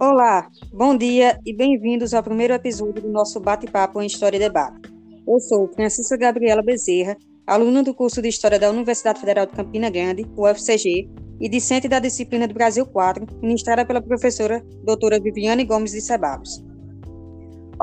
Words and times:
Olá, 0.00 0.48
bom 0.72 0.96
dia 0.96 1.38
e 1.46 1.54
bem-vindos 1.54 2.12
ao 2.12 2.22
primeiro 2.24 2.52
episódio 2.52 3.00
do 3.02 3.08
nosso 3.08 3.38
bate-papo 3.38 4.02
em 4.02 4.06
História 4.06 4.36
e 4.36 4.40
Debate. 4.40 4.90
Eu 5.26 5.38
sou 5.38 5.68
Francisca 5.68 6.16
Gabriela 6.16 6.60
Bezerra, 6.60 7.16
aluna 7.46 7.84
do 7.84 7.94
curso 7.94 8.20
de 8.20 8.28
História 8.28 8.58
da 8.58 8.70
Universidade 8.70 9.20
Federal 9.20 9.46
de 9.46 9.52
Campina 9.52 9.88
Grande, 9.88 10.26
UFCG, 10.36 11.08
e 11.40 11.48
discente 11.48 11.86
da 11.86 12.00
disciplina 12.00 12.48
do 12.48 12.54
Brasil 12.54 12.84
4, 12.84 13.24
ministrada 13.40 13.86
pela 13.86 14.02
professora 14.02 14.60
doutora 14.84 15.20
Viviane 15.20 15.64
Gomes 15.64 15.92
de 15.92 16.00
Sebabos. 16.00 16.71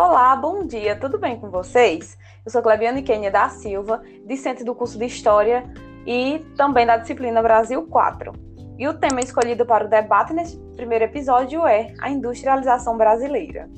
Olá, 0.02 0.34
bom 0.34 0.66
dia, 0.66 0.98
tudo 0.98 1.20
bem 1.20 1.38
com 1.38 1.50
vocês? 1.50 2.18
Eu 2.46 2.50
sou 2.50 2.62
Clebiane 2.62 3.04
Kenia 3.04 3.30
da 3.30 3.50
Silva, 3.50 4.02
discente 4.26 4.64
do 4.64 4.74
curso 4.74 4.98
de 4.98 5.04
História 5.04 5.66
e 6.08 6.40
também 6.56 6.86
da 6.86 6.96
disciplina 6.96 7.42
Brasil 7.42 7.86
4. 7.86 8.32
E 8.78 8.88
o 8.88 8.98
tema 8.98 9.20
escolhido 9.20 9.66
para 9.66 9.86
o 9.86 9.90
debate 9.90 10.32
neste 10.32 10.58
primeiro 10.78 11.04
episódio 11.04 11.68
é 11.68 11.94
a 12.00 12.10
industrialização 12.10 12.98
brasileira. 12.98 13.70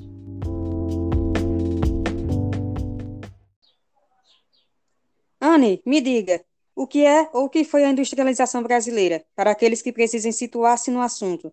Anne, 5.41 5.81
me 5.84 6.01
diga, 6.01 6.45
o 6.76 6.85
que 6.85 7.03
é 7.03 7.31
ou 7.34 7.45
o 7.45 7.49
que 7.49 7.63
foi 7.63 7.84
a 7.84 7.90
industrialização 7.90 8.62
brasileira, 8.62 9.26
para 9.35 9.49
aqueles 9.49 9.81
que 9.81 9.91
precisem 9.91 10.31
situar-se 10.31 10.91
no 10.91 11.01
assunto? 11.01 11.51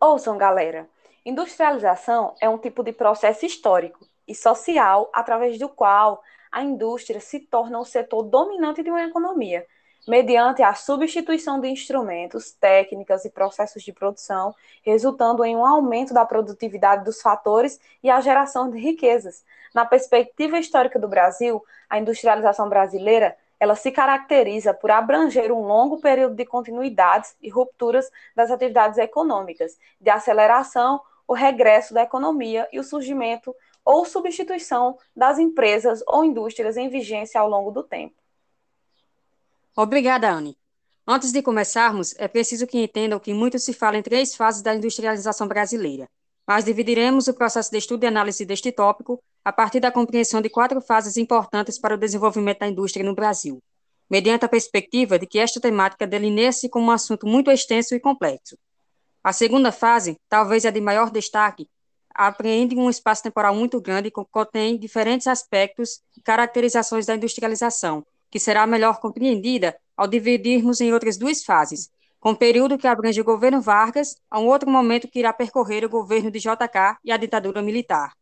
Ouçam, 0.00 0.36
galera. 0.36 0.88
Industrialização 1.24 2.34
é 2.38 2.46
um 2.50 2.58
tipo 2.58 2.82
de 2.82 2.92
processo 2.92 3.46
histórico 3.46 4.06
e 4.28 4.34
social 4.34 5.08
através 5.10 5.58
do 5.58 5.70
qual 5.70 6.22
a 6.52 6.62
indústria 6.62 7.18
se 7.18 7.40
torna 7.40 7.80
o 7.80 7.84
setor 7.84 8.24
dominante 8.24 8.82
de 8.82 8.90
uma 8.90 9.02
economia, 9.02 9.66
mediante 10.06 10.62
a 10.62 10.74
substituição 10.74 11.58
de 11.58 11.68
instrumentos, 11.68 12.52
técnicas 12.52 13.24
e 13.24 13.30
processos 13.30 13.82
de 13.82 13.90
produção, 13.90 14.54
resultando 14.82 15.42
em 15.46 15.56
um 15.56 15.64
aumento 15.64 16.12
da 16.12 16.26
produtividade 16.26 17.04
dos 17.04 17.22
fatores 17.22 17.80
e 18.02 18.10
a 18.10 18.20
geração 18.20 18.70
de 18.70 18.78
riquezas. 18.78 19.42
Na 19.74 19.86
perspectiva 19.86 20.58
histórica 20.58 20.98
do 20.98 21.08
Brasil, 21.08 21.64
a 21.88 21.98
industrialização 21.98 22.68
brasileira 22.68 23.34
ela 23.58 23.74
se 23.74 23.90
caracteriza 23.90 24.74
por 24.74 24.90
abranger 24.90 25.50
um 25.50 25.62
longo 25.62 25.98
período 25.98 26.34
de 26.34 26.44
continuidades 26.44 27.34
e 27.40 27.48
rupturas 27.48 28.10
das 28.36 28.50
atividades 28.50 28.98
econômicas, 28.98 29.78
de 29.98 30.10
aceleração, 30.10 31.00
o 31.26 31.34
regresso 31.34 31.94
da 31.94 32.02
economia 32.02 32.68
e 32.72 32.78
o 32.78 32.84
surgimento 32.84 33.54
ou 33.84 34.04
substituição 34.04 34.98
das 35.14 35.38
empresas 35.38 36.02
ou 36.06 36.24
indústrias 36.24 36.76
em 36.76 36.88
vigência 36.88 37.40
ao 37.40 37.48
longo 37.48 37.70
do 37.70 37.82
tempo. 37.82 38.14
Obrigada, 39.76 40.30
Anne. 40.30 40.56
Antes 41.06 41.32
de 41.32 41.42
começarmos, 41.42 42.14
é 42.16 42.26
preciso 42.26 42.66
que 42.66 42.82
entendam 42.82 43.18
que 43.20 43.34
muito 43.34 43.58
se 43.58 43.74
fala 43.74 43.98
em 43.98 44.02
três 44.02 44.34
fases 44.34 44.62
da 44.62 44.74
industrialização 44.74 45.46
brasileira, 45.46 46.08
mas 46.46 46.64
dividiremos 46.64 47.28
o 47.28 47.34
processo 47.34 47.70
de 47.70 47.78
estudo 47.78 48.04
e 48.04 48.06
análise 48.06 48.46
deste 48.46 48.72
tópico 48.72 49.22
a 49.44 49.52
partir 49.52 49.80
da 49.80 49.92
compreensão 49.92 50.40
de 50.40 50.48
quatro 50.48 50.80
fases 50.80 51.18
importantes 51.18 51.78
para 51.78 51.94
o 51.94 51.98
desenvolvimento 51.98 52.60
da 52.60 52.68
indústria 52.68 53.04
no 53.04 53.14
Brasil, 53.14 53.62
mediante 54.08 54.46
a 54.46 54.48
perspectiva 54.48 55.18
de 55.18 55.26
que 55.26 55.38
esta 55.38 55.60
temática 55.60 56.06
delineia-se 56.06 56.70
como 56.70 56.86
um 56.86 56.90
assunto 56.90 57.26
muito 57.26 57.50
extenso 57.50 57.94
e 57.94 58.00
complexo. 58.00 58.56
A 59.24 59.32
segunda 59.32 59.72
fase, 59.72 60.20
talvez 60.28 60.66
a 60.66 60.70
de 60.70 60.82
maior 60.82 61.10
destaque, 61.10 61.66
apreende 62.14 62.76
um 62.76 62.90
espaço 62.90 63.22
temporal 63.22 63.54
muito 63.54 63.80
grande 63.80 64.08
e 64.08 64.10
contém 64.10 64.76
diferentes 64.76 65.26
aspectos 65.26 66.02
e 66.14 66.20
caracterizações 66.20 67.06
da 67.06 67.14
industrialização, 67.14 68.04
que 68.30 68.38
será 68.38 68.66
melhor 68.66 69.00
compreendida 69.00 69.74
ao 69.96 70.06
dividirmos 70.06 70.78
em 70.82 70.92
outras 70.92 71.16
duas 71.16 71.42
fases, 71.42 71.90
com 72.20 72.32
o 72.32 72.36
período 72.36 72.76
que 72.76 72.86
abrange 72.86 73.18
o 73.18 73.24
governo 73.24 73.62
Vargas, 73.62 74.14
a 74.30 74.38
um 74.38 74.46
outro 74.46 74.68
momento 74.70 75.08
que 75.08 75.20
irá 75.20 75.32
percorrer 75.32 75.86
o 75.86 75.88
governo 75.88 76.30
de 76.30 76.38
JK 76.38 76.98
e 77.02 77.10
a 77.10 77.16
ditadura 77.16 77.62
militar. 77.62 78.12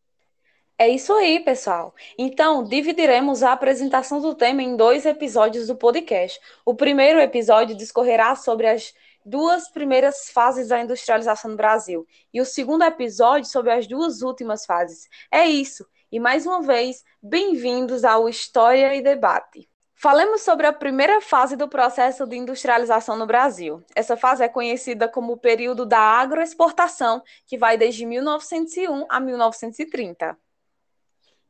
É 0.79 0.89
isso 0.89 1.13
aí, 1.13 1.41
pessoal. 1.41 1.95
Então, 2.19 2.65
dividiremos 2.65 3.43
a 3.43 3.53
apresentação 3.53 4.21
do 4.21 4.35
tema 4.35 4.63
em 4.63 4.77
dois 4.77 5.05
episódios 5.05 5.67
do 5.67 5.77
podcast. 5.77 6.41
O 6.65 6.75
primeiro 6.75 7.21
episódio 7.21 7.77
discorrerá 7.77 8.35
sobre 8.35 8.67
as 8.67 8.95
duas 9.25 9.69
primeiras 9.69 10.31
fases 10.31 10.69
da 10.69 10.81
industrialização 10.81 11.51
no 11.51 11.57
Brasil 11.57 12.07
e 12.33 12.41
o 12.41 12.45
segundo 12.45 12.85
episódio 12.85 13.49
sobre 13.49 13.73
as 13.73 13.87
duas 13.87 14.23
últimas 14.23 14.67
fases. 14.67 15.09
É 15.31 15.47
isso. 15.47 15.87
E 16.11 16.21
mais 16.21 16.45
uma 16.45 16.61
vez, 16.61 17.03
bem-vindos 17.23 18.05
ao 18.05 18.29
História 18.29 18.95
e 18.95 19.03
Debate. 19.03 19.69
Falemos 19.95 20.43
sobre 20.43 20.67
a 20.67 20.73
primeira 20.73 21.21
fase 21.21 21.55
do 21.55 21.69
processo 21.69 22.27
de 22.27 22.37
industrialização 22.37 23.17
no 23.17 23.25
Brasil. 23.25 23.83
Essa 23.95 24.17
fase 24.17 24.43
é 24.43 24.49
conhecida 24.49 25.09
como 25.09 25.33
o 25.33 25.37
período 25.37 25.87
da 25.87 26.01
agroexportação, 26.01 27.23
que 27.47 27.57
vai 27.57 27.79
desde 27.79 28.05
1901 28.05 29.07
a 29.09 29.21
1930. 29.21 30.37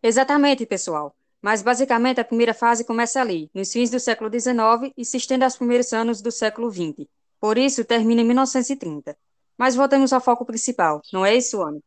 Exatamente, 0.03 0.67
pessoal. 0.67 1.17
Mas 1.41 1.63
basicamente 1.63 2.21
a 2.21 2.25
primeira 2.25 2.53
fase 2.53 2.85
começa 2.85 3.21
ali, 3.21 3.51
nos 3.55 3.73
fins 3.73 3.91
do 3.91 3.99
século 3.99 4.31
XIX 4.31 4.93
e 4.97 5.05
se 5.05 5.17
estende 5.17 5.45
aos 5.45 5.57
primeiros 5.57 5.93
anos 5.93 6.21
do 6.21 6.31
século 6.31 6.71
XX. 6.71 7.09
Por 7.43 7.59
isso, 7.59 7.85
termina 7.85 8.21
em 8.21 8.25
1930. 8.25 9.17
Mas 9.59 9.75
voltemos 9.75 10.13
ao 10.13 10.21
foco 10.21 10.45
principal, 10.45 11.03
não 11.13 11.27
é 11.27 11.35
isso, 11.35 11.61
Ana? 11.61 11.81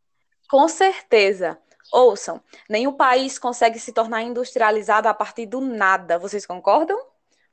Com 0.50 0.68
certeza. 0.68 1.58
Ouçam, 1.94 2.42
nenhum 2.70 2.92
país 2.92 3.40
consegue 3.40 3.80
se 3.80 3.94
tornar 3.94 4.22
industrializado 4.22 5.08
a 5.08 5.14
partir 5.14 5.46
do 5.46 5.62
nada. 5.62 6.20
Vocês 6.20 6.46
concordam? 6.46 7.00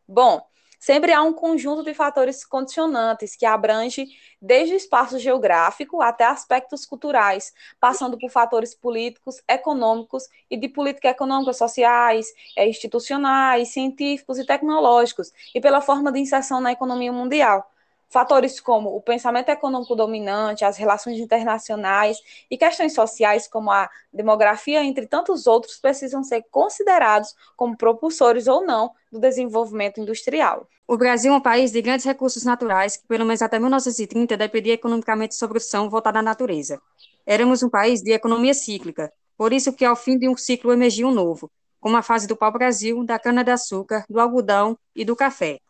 Bom, 0.08 0.44
sempre 0.80 1.12
há 1.12 1.22
um 1.22 1.32
conjunto 1.32 1.84
de 1.84 1.94
fatores 1.94 2.44
condicionantes 2.44 3.36
que 3.36 3.46
abrange 3.46 4.08
desde 4.40 4.74
o 4.74 4.76
espaço 4.76 5.16
geográfico 5.16 6.02
até 6.02 6.24
aspectos 6.24 6.84
culturais, 6.84 7.54
passando 7.78 8.18
por 8.18 8.30
fatores 8.32 8.74
políticos, 8.74 9.40
econômicos 9.48 10.24
e 10.50 10.56
de 10.56 10.68
política 10.68 11.10
econômica, 11.10 11.52
sociais, 11.52 12.26
eh, 12.56 12.68
institucionais, 12.68 13.68
científicos 13.68 14.40
e 14.40 14.44
tecnológicos, 14.44 15.32
e 15.54 15.60
pela 15.60 15.80
forma 15.80 16.10
de 16.10 16.18
inserção 16.18 16.60
na 16.60 16.72
economia 16.72 17.12
mundial. 17.12 17.71
Fatores 18.12 18.60
como 18.60 18.94
o 18.94 19.00
pensamento 19.00 19.48
econômico 19.48 19.96
dominante, 19.96 20.66
as 20.66 20.76
relações 20.76 21.18
internacionais 21.18 22.18
e 22.50 22.58
questões 22.58 22.92
sociais 22.92 23.48
como 23.48 23.70
a 23.70 23.88
demografia, 24.12 24.84
entre 24.84 25.06
tantos 25.06 25.46
outros, 25.46 25.78
precisam 25.78 26.22
ser 26.22 26.44
considerados 26.50 27.34
como 27.56 27.74
propulsores 27.74 28.46
ou 28.46 28.66
não 28.66 28.90
do 29.10 29.18
desenvolvimento 29.18 29.98
industrial. 29.98 30.68
O 30.86 30.98
Brasil 30.98 31.32
é 31.32 31.36
um 31.36 31.40
país 31.40 31.72
de 31.72 31.80
grandes 31.80 32.04
recursos 32.04 32.44
naturais 32.44 32.98
que, 32.98 33.08
pelo 33.08 33.24
menos 33.24 33.40
até 33.40 33.58
1930, 33.58 34.36
dependia 34.36 34.74
economicamente 34.74 35.34
sobre 35.34 35.56
o 35.56 35.60
som 35.60 35.88
voltado 35.88 36.18
à 36.18 36.22
natureza. 36.22 36.82
Éramos 37.24 37.62
um 37.62 37.70
país 37.70 38.02
de 38.02 38.12
economia 38.12 38.52
cíclica, 38.52 39.10
por 39.38 39.54
isso 39.54 39.72
que 39.72 39.86
ao 39.86 39.96
fim 39.96 40.18
de 40.18 40.28
um 40.28 40.36
ciclo 40.36 40.70
emergiu 40.70 41.08
um 41.08 41.14
novo, 41.14 41.50
como 41.80 41.96
a 41.96 42.02
fase 42.02 42.26
do 42.26 42.36
pau-brasil, 42.36 43.02
da 43.04 43.18
cana-de-açúcar, 43.18 44.04
do 44.06 44.20
algodão 44.20 44.76
e 44.94 45.02
do 45.02 45.16
café. 45.16 45.60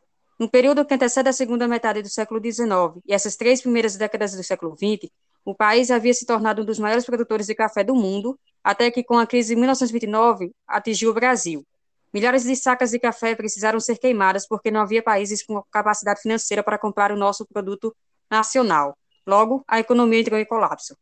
No 0.43 0.51
período 0.51 0.85
que 0.85 0.93
antecede 0.93 1.29
a 1.29 1.33
segunda 1.33 1.69
metade 1.69 2.03
do 2.03 2.09
século 2.09 2.41
XIX 2.43 3.01
e 3.07 3.15
essas 3.15 3.37
três 3.37 3.63
primeiras 3.63 3.97
décadas 3.97 4.35
do 4.35 4.43
século 4.43 4.75
XX, 4.77 5.09
o 5.45 5.55
país 5.55 5.89
havia 5.89 6.13
se 6.13 6.27
tornado 6.27 6.63
um 6.63 6.65
dos 6.65 6.81
maiores 6.81 7.05
produtores 7.07 7.47
de 7.47 7.55
café 7.55 7.85
do 7.85 7.95
mundo, 7.95 8.37
até 8.65 8.91
que, 8.91 9.05
com 9.05 9.17
a 9.17 9.25
crise 9.25 9.51
de 9.51 9.55
1929, 9.55 10.53
atingiu 10.67 11.11
o 11.13 11.15
Brasil. 11.15 11.65
Milhares 12.13 12.43
de 12.43 12.57
sacas 12.57 12.91
de 12.91 12.99
café 12.99 13.37
precisaram 13.37 13.79
ser 13.79 13.99
queimadas 13.99 14.45
porque 14.45 14.69
não 14.69 14.81
havia 14.81 15.01
países 15.01 15.45
com 15.47 15.63
capacidade 15.71 16.21
financeira 16.21 16.61
para 16.61 16.77
comprar 16.77 17.13
o 17.13 17.17
nosso 17.17 17.47
produto 17.47 17.95
nacional. 18.29 18.99
Logo, 19.25 19.63
a 19.69 19.79
economia 19.79 20.19
entrou 20.19 20.41
em 20.41 20.45
colapso. 20.45 20.97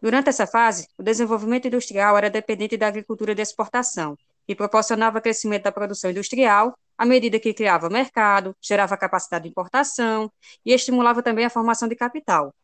Durante 0.00 0.30
essa 0.30 0.46
fase, 0.46 0.88
o 0.96 1.02
desenvolvimento 1.02 1.68
industrial 1.68 2.16
era 2.16 2.30
dependente 2.30 2.78
da 2.78 2.86
agricultura 2.86 3.34
de 3.34 3.42
exportação 3.42 4.16
e 4.48 4.54
proporcionava 4.54 5.20
crescimento 5.20 5.64
da 5.64 5.72
produção 5.72 6.10
industrial 6.10 6.76
à 6.96 7.04
medida 7.04 7.38
que 7.38 7.52
criava 7.52 7.90
mercado, 7.90 8.56
gerava 8.60 8.96
capacidade 8.96 9.44
de 9.44 9.50
importação 9.50 10.30
e 10.64 10.72
estimulava 10.72 11.22
também 11.22 11.44
a 11.44 11.50
formação 11.50 11.88
de 11.88 11.94
capital. 11.94 12.54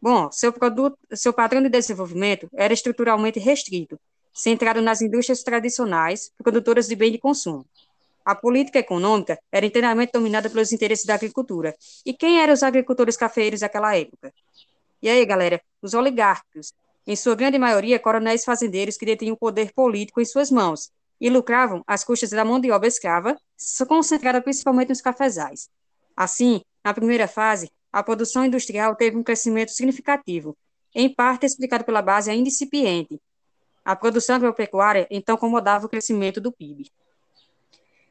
Bom, 0.00 0.30
seu, 0.30 0.52
produto, 0.52 0.96
seu 1.12 1.32
padrão 1.32 1.62
de 1.62 1.68
desenvolvimento 1.68 2.48
era 2.54 2.72
estruturalmente 2.72 3.38
restrito, 3.38 3.98
centrado 4.32 4.80
nas 4.80 5.02
indústrias 5.02 5.42
tradicionais, 5.42 6.30
produtoras 6.42 6.86
de 6.86 6.96
bem 6.96 7.12
de 7.12 7.18
consumo. 7.18 7.66
A 8.24 8.34
política 8.34 8.78
econômica 8.78 9.38
era 9.50 9.66
inteiramente 9.66 10.12
dominada 10.12 10.48
pelos 10.48 10.72
interesses 10.72 11.04
da 11.04 11.14
agricultura. 11.14 11.74
E 12.06 12.14
quem 12.14 12.40
eram 12.40 12.54
os 12.54 12.62
agricultores 12.62 13.16
cafeeiros 13.16 13.60
daquela 13.60 13.96
época? 13.96 14.32
E 15.02 15.08
aí, 15.08 15.24
galera, 15.24 15.60
os 15.82 15.94
oligarcas, 15.94 16.72
em 17.06 17.16
sua 17.16 17.34
grande 17.34 17.58
maioria 17.58 17.98
coronéis 17.98 18.44
fazendeiros 18.44 18.96
que 18.96 19.06
detinham 19.06 19.34
o 19.34 19.38
poder 19.38 19.72
político 19.72 20.20
em 20.20 20.24
suas 20.24 20.50
mãos 20.50 20.90
e 21.20 21.28
lucravam 21.28 21.84
às 21.86 22.02
custas 22.02 22.30
da 22.30 22.44
mão 22.44 22.58
de 22.58 22.70
obra 22.70 22.88
escrava, 22.88 23.36
concentrada 23.86 24.40
principalmente 24.40 24.88
nos 24.88 25.00
cafezais. 25.00 25.68
Assim, 26.16 26.62
na 26.84 26.94
primeira 26.94 27.28
fase, 27.28 27.70
a 27.92 28.02
produção 28.02 28.44
industrial 28.44 28.94
teve 28.96 29.16
um 29.16 29.22
crescimento 29.22 29.72
significativo, 29.72 30.56
em 30.94 31.12
parte 31.12 31.46
explicado 31.46 31.84
pela 31.84 32.02
base 32.02 32.30
ainda 32.30 32.48
incipiente, 32.48 33.20
A 33.84 33.96
produção 33.96 34.36
agropecuária 34.36 35.06
então 35.10 35.36
comodava 35.36 35.86
o 35.86 35.88
crescimento 35.88 36.40
do 36.40 36.52
PIB. 36.52 36.90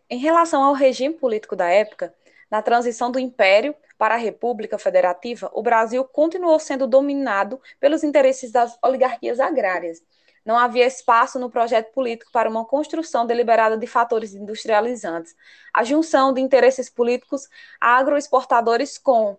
Em 0.10 0.18
relação 0.18 0.64
ao 0.64 0.74
regime 0.74 1.14
político 1.14 1.56
da 1.56 1.70
época, 1.70 2.14
na 2.50 2.62
transição 2.62 3.12
do 3.12 3.20
Império 3.20 3.76
para 3.98 4.16
a 4.16 4.18
República 4.18 4.78
Federativa, 4.80 5.52
o 5.54 5.62
Brasil 5.62 6.04
continuou 6.04 6.60
sendo 6.60 6.88
dominado 6.88 7.62
pelos 7.80 8.04
interesses 8.04 8.52
das 8.52 8.78
oligarquias 8.82 9.40
agrárias. 9.40 10.02
Não 10.46 10.58
havia 10.58 10.86
espaço 10.86 11.40
no 11.40 11.50
projeto 11.50 11.92
político 11.92 12.32
para 12.32 12.50
uma 12.50 12.66
construção 12.66 13.26
deliberada 13.26 13.78
de 13.78 13.88
fatores 13.88 14.34
industrializantes. 14.34 15.36
A 15.74 15.84
junção 15.84 16.34
de 16.34 16.42
interesses 16.42 16.90
políticos 16.90 17.48
agroexportadores 17.80 18.98
com 18.98 19.38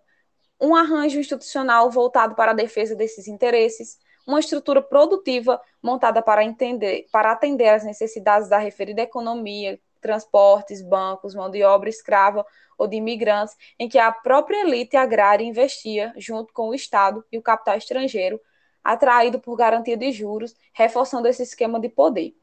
um 0.61 0.76
arranjo 0.76 1.19
institucional 1.19 1.91
voltado 1.91 2.35
para 2.35 2.50
a 2.50 2.55
defesa 2.55 2.94
desses 2.94 3.26
interesses, 3.26 3.99
uma 4.26 4.38
estrutura 4.41 4.82
produtiva 4.82 5.61
montada 5.82 6.20
para, 6.20 6.44
entender, 6.44 7.06
para 7.11 7.32
atender 7.32 7.70
às 7.70 7.82
necessidades 7.82 8.49
da 8.49 8.58
referida 8.58 9.00
economia, 9.00 9.81
transportes, 10.00 10.82
bancos, 10.82 11.35
mão 11.35 11.50
de 11.50 11.62
obra 11.62 11.88
escrava 11.88 12.44
ou 12.76 12.87
de 12.87 12.96
imigrantes, 12.96 13.56
em 13.79 13.88
que 13.88 13.99
a 13.99 14.11
própria 14.12 14.62
elite 14.62 14.96
agrária 14.96 15.44
investia 15.44 16.12
junto 16.17 16.53
com 16.53 16.69
o 16.69 16.75
Estado 16.75 17.25
e 17.31 17.38
o 17.38 17.43
capital 17.43 17.76
estrangeiro, 17.76 18.41
atraído 18.82 19.38
por 19.38 19.56
garantia 19.56 19.97
de 19.97 20.11
juros, 20.12 20.55
reforçando 20.73 21.29
esse 21.29 21.43
esquema 21.43 21.79
de 21.79 21.88
poder. 21.88 22.35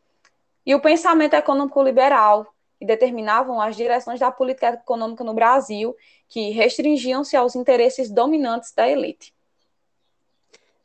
E 0.65 0.75
o 0.75 0.81
pensamento 0.81 1.33
econômico 1.33 1.81
liberal, 1.81 2.45
que 2.79 2.85
determinavam 2.85 3.59
as 3.59 3.75
direções 3.75 4.19
da 4.19 4.31
política 4.31 4.69
econômica 4.69 5.23
no 5.23 5.33
Brasil, 5.33 5.95
que 6.27 6.51
restringiam-se 6.51 7.35
aos 7.35 7.55
interesses 7.55 8.09
dominantes 8.09 8.71
da 8.73 8.87
elite. 8.87 9.33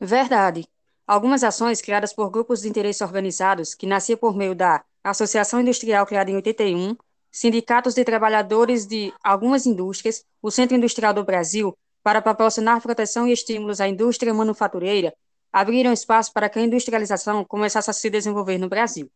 Verdade. 0.00 0.66
Algumas 1.06 1.44
ações 1.44 1.82
criadas 1.82 2.12
por 2.12 2.30
grupos 2.30 2.62
de 2.62 2.68
interesse 2.68 3.02
organizados, 3.02 3.74
que 3.74 3.86
nasciam 3.86 4.16
por 4.16 4.36
meio 4.36 4.54
da 4.54 4.84
Associação 5.02 5.60
Industrial 5.60 6.06
criada 6.06 6.30
em 6.30 6.36
81, 6.36 6.96
sindicatos 7.30 7.94
de 7.94 8.04
trabalhadores 8.04 8.86
de 8.86 9.12
algumas 9.22 9.66
indústrias, 9.66 10.24
o 10.40 10.50
Centro 10.50 10.76
Industrial 10.76 11.12
do 11.12 11.24
Brasil, 11.24 11.76
para 12.02 12.22
proporcionar 12.22 12.80
proteção 12.80 13.26
e 13.26 13.32
estímulos 13.32 13.80
à 13.80 13.88
indústria 13.88 14.32
manufatureira, 14.32 15.14
abriram 15.52 15.92
espaço 15.92 16.32
para 16.32 16.48
que 16.48 16.58
a 16.58 16.62
industrialização 16.62 17.44
começasse 17.44 17.90
a 17.90 17.92
se 17.92 18.08
desenvolver 18.08 18.58
no 18.58 18.68
Brasil. 18.68 19.10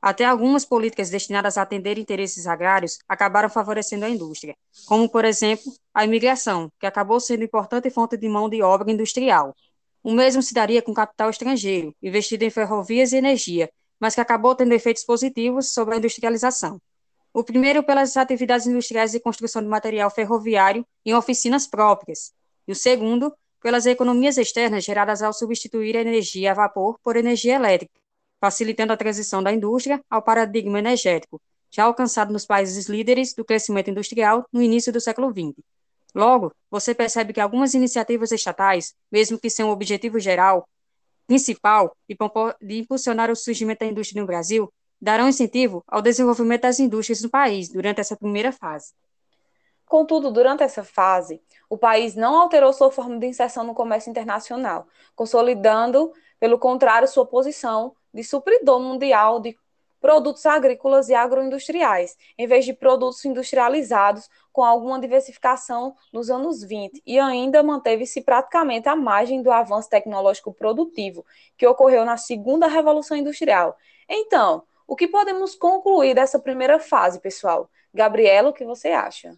Até 0.00 0.24
algumas 0.24 0.64
políticas 0.64 1.10
destinadas 1.10 1.58
a 1.58 1.62
atender 1.62 1.98
interesses 1.98 2.46
agrários 2.46 2.98
acabaram 3.08 3.48
favorecendo 3.48 4.04
a 4.04 4.08
indústria, 4.08 4.56
como, 4.86 5.08
por 5.08 5.24
exemplo, 5.24 5.72
a 5.92 6.04
imigração, 6.04 6.70
que 6.78 6.86
acabou 6.86 7.18
sendo 7.18 7.42
importante 7.42 7.90
fonte 7.90 8.16
de 8.16 8.28
mão 8.28 8.48
de 8.48 8.62
obra 8.62 8.90
industrial. 8.90 9.54
O 10.02 10.12
mesmo 10.12 10.40
se 10.40 10.54
daria 10.54 10.80
com 10.80 10.94
capital 10.94 11.30
estrangeiro, 11.30 11.94
investido 12.00 12.44
em 12.44 12.50
ferrovias 12.50 13.12
e 13.12 13.16
energia, 13.16 13.68
mas 13.98 14.14
que 14.14 14.20
acabou 14.20 14.54
tendo 14.54 14.72
efeitos 14.72 15.04
positivos 15.04 15.72
sobre 15.72 15.94
a 15.94 15.98
industrialização. 15.98 16.80
O 17.34 17.42
primeiro 17.42 17.82
pelas 17.82 18.16
atividades 18.16 18.66
industriais 18.66 19.12
de 19.12 19.20
construção 19.20 19.60
de 19.60 19.68
material 19.68 20.10
ferroviário 20.10 20.86
em 21.04 21.12
oficinas 21.12 21.66
próprias, 21.66 22.32
e 22.66 22.72
o 22.72 22.76
segundo 22.76 23.34
pelas 23.68 23.84
economias 23.84 24.38
externas 24.38 24.82
geradas 24.82 25.20
ao 25.20 25.30
substituir 25.30 25.94
a 25.94 26.00
energia 26.00 26.52
a 26.52 26.54
vapor 26.54 26.98
por 27.04 27.18
energia 27.18 27.56
elétrica, 27.56 27.92
facilitando 28.40 28.94
a 28.94 28.96
transição 28.96 29.42
da 29.42 29.52
indústria 29.52 30.00
ao 30.08 30.22
paradigma 30.22 30.78
energético, 30.78 31.38
já 31.70 31.84
alcançado 31.84 32.32
nos 32.32 32.46
países 32.46 32.86
líderes 32.86 33.34
do 33.34 33.44
crescimento 33.44 33.90
industrial 33.90 34.46
no 34.50 34.62
início 34.62 34.90
do 34.90 34.98
século 34.98 35.30
XX. 35.30 35.62
Logo, 36.14 36.50
você 36.70 36.94
percebe 36.94 37.34
que 37.34 37.40
algumas 37.40 37.74
iniciativas 37.74 38.32
estatais, 38.32 38.94
mesmo 39.12 39.38
que 39.38 39.50
sem 39.50 39.66
um 39.66 39.70
objetivo 39.70 40.18
geral, 40.18 40.66
principal 41.26 41.94
de 42.08 42.78
impulsionar 42.78 43.30
o 43.30 43.36
surgimento 43.36 43.80
da 43.80 43.90
indústria 43.90 44.22
no 44.22 44.26
Brasil 44.26 44.72
darão 44.98 45.28
incentivo 45.28 45.84
ao 45.86 46.00
desenvolvimento 46.00 46.62
das 46.62 46.80
indústrias 46.80 47.20
no 47.20 47.28
país 47.28 47.68
durante 47.68 48.00
essa 48.00 48.16
primeira 48.16 48.50
fase. 48.50 48.94
Contudo, 49.88 50.30
durante 50.30 50.62
essa 50.62 50.84
fase, 50.84 51.42
o 51.68 51.78
país 51.78 52.14
não 52.14 52.38
alterou 52.38 52.72
sua 52.72 52.90
forma 52.90 53.18
de 53.18 53.26
inserção 53.26 53.64
no 53.64 53.74
comércio 53.74 54.10
internacional, 54.10 54.86
consolidando, 55.16 56.12
pelo 56.38 56.58
contrário, 56.58 57.08
sua 57.08 57.26
posição 57.26 57.94
de 58.12 58.22
supridor 58.22 58.80
mundial 58.80 59.40
de 59.40 59.56
produtos 60.00 60.44
agrícolas 60.46 61.08
e 61.08 61.14
agroindustriais, 61.14 62.16
em 62.36 62.46
vez 62.46 62.64
de 62.64 62.72
produtos 62.72 63.24
industrializados 63.24 64.28
com 64.52 64.62
alguma 64.62 65.00
diversificação 65.00 65.96
nos 66.12 66.30
anos 66.30 66.62
20, 66.62 67.02
e 67.06 67.18
ainda 67.18 67.62
manteve-se 67.62 68.20
praticamente 68.20 68.88
à 68.88 68.94
margem 68.94 69.42
do 69.42 69.50
avanço 69.50 69.88
tecnológico 69.88 70.52
produtivo 70.52 71.24
que 71.56 71.66
ocorreu 71.66 72.04
na 72.04 72.16
segunda 72.16 72.66
revolução 72.66 73.16
industrial. 73.16 73.76
Então, 74.08 74.62
o 74.86 74.94
que 74.94 75.08
podemos 75.08 75.54
concluir 75.54 76.14
dessa 76.14 76.38
primeira 76.38 76.78
fase, 76.78 77.20
pessoal? 77.20 77.68
Gabriela, 77.92 78.50
o 78.50 78.52
que 78.52 78.64
você 78.64 78.88
acha? 78.88 79.36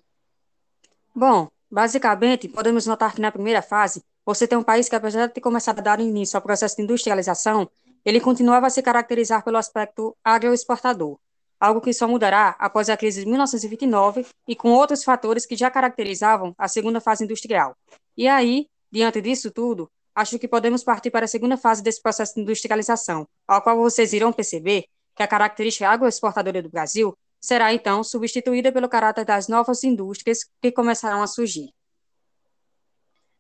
Bom, 1.14 1.48
basicamente, 1.70 2.48
podemos 2.48 2.86
notar 2.86 3.14
que 3.14 3.20
na 3.20 3.32
primeira 3.32 3.62
fase, 3.62 4.02
você 4.24 4.46
tem 4.46 4.56
um 4.56 4.62
país 4.62 4.88
que, 4.88 4.94
apesar 4.94 5.26
de 5.26 5.34
ter 5.34 5.40
começado 5.40 5.80
a 5.80 5.82
dar 5.82 6.00
início 6.00 6.36
ao 6.36 6.42
processo 6.42 6.76
de 6.76 6.82
industrialização, 6.82 7.68
ele 8.04 8.20
continuava 8.20 8.66
a 8.66 8.70
se 8.70 8.82
caracterizar 8.82 9.44
pelo 9.44 9.56
aspecto 9.56 10.16
agroexportador, 10.24 11.18
algo 11.58 11.80
que 11.80 11.92
só 11.92 12.06
mudará 12.08 12.54
após 12.58 12.88
a 12.88 12.96
crise 12.96 13.20
de 13.20 13.26
1929 13.26 14.26
e 14.48 14.56
com 14.56 14.70
outros 14.72 15.04
fatores 15.04 15.44
que 15.44 15.56
já 15.56 15.70
caracterizavam 15.70 16.54
a 16.56 16.68
segunda 16.68 17.00
fase 17.00 17.24
industrial. 17.24 17.76
E 18.16 18.28
aí, 18.28 18.68
diante 18.90 19.20
disso 19.20 19.50
tudo, 19.50 19.90
acho 20.14 20.38
que 20.38 20.48
podemos 20.48 20.82
partir 20.82 21.10
para 21.10 21.24
a 21.24 21.28
segunda 21.28 21.56
fase 21.56 21.82
desse 21.82 22.00
processo 22.00 22.34
de 22.34 22.40
industrialização, 22.40 23.26
ao 23.46 23.60
qual 23.60 23.76
vocês 23.76 24.12
irão 24.12 24.32
perceber 24.32 24.86
que 25.14 25.22
a 25.22 25.26
característica 25.26 25.88
agroexportadora 25.88 26.62
do 26.62 26.70
Brasil 26.70 27.16
será 27.40 27.72
então 27.72 28.04
substituída 28.04 28.70
pelo 28.70 28.88
caráter 28.88 29.25
das 29.25 29.48
novas 29.48 29.82
indústrias 29.82 30.40
que 30.60 30.70
começarão 30.70 31.22
a 31.22 31.26
surgir. 31.26 31.72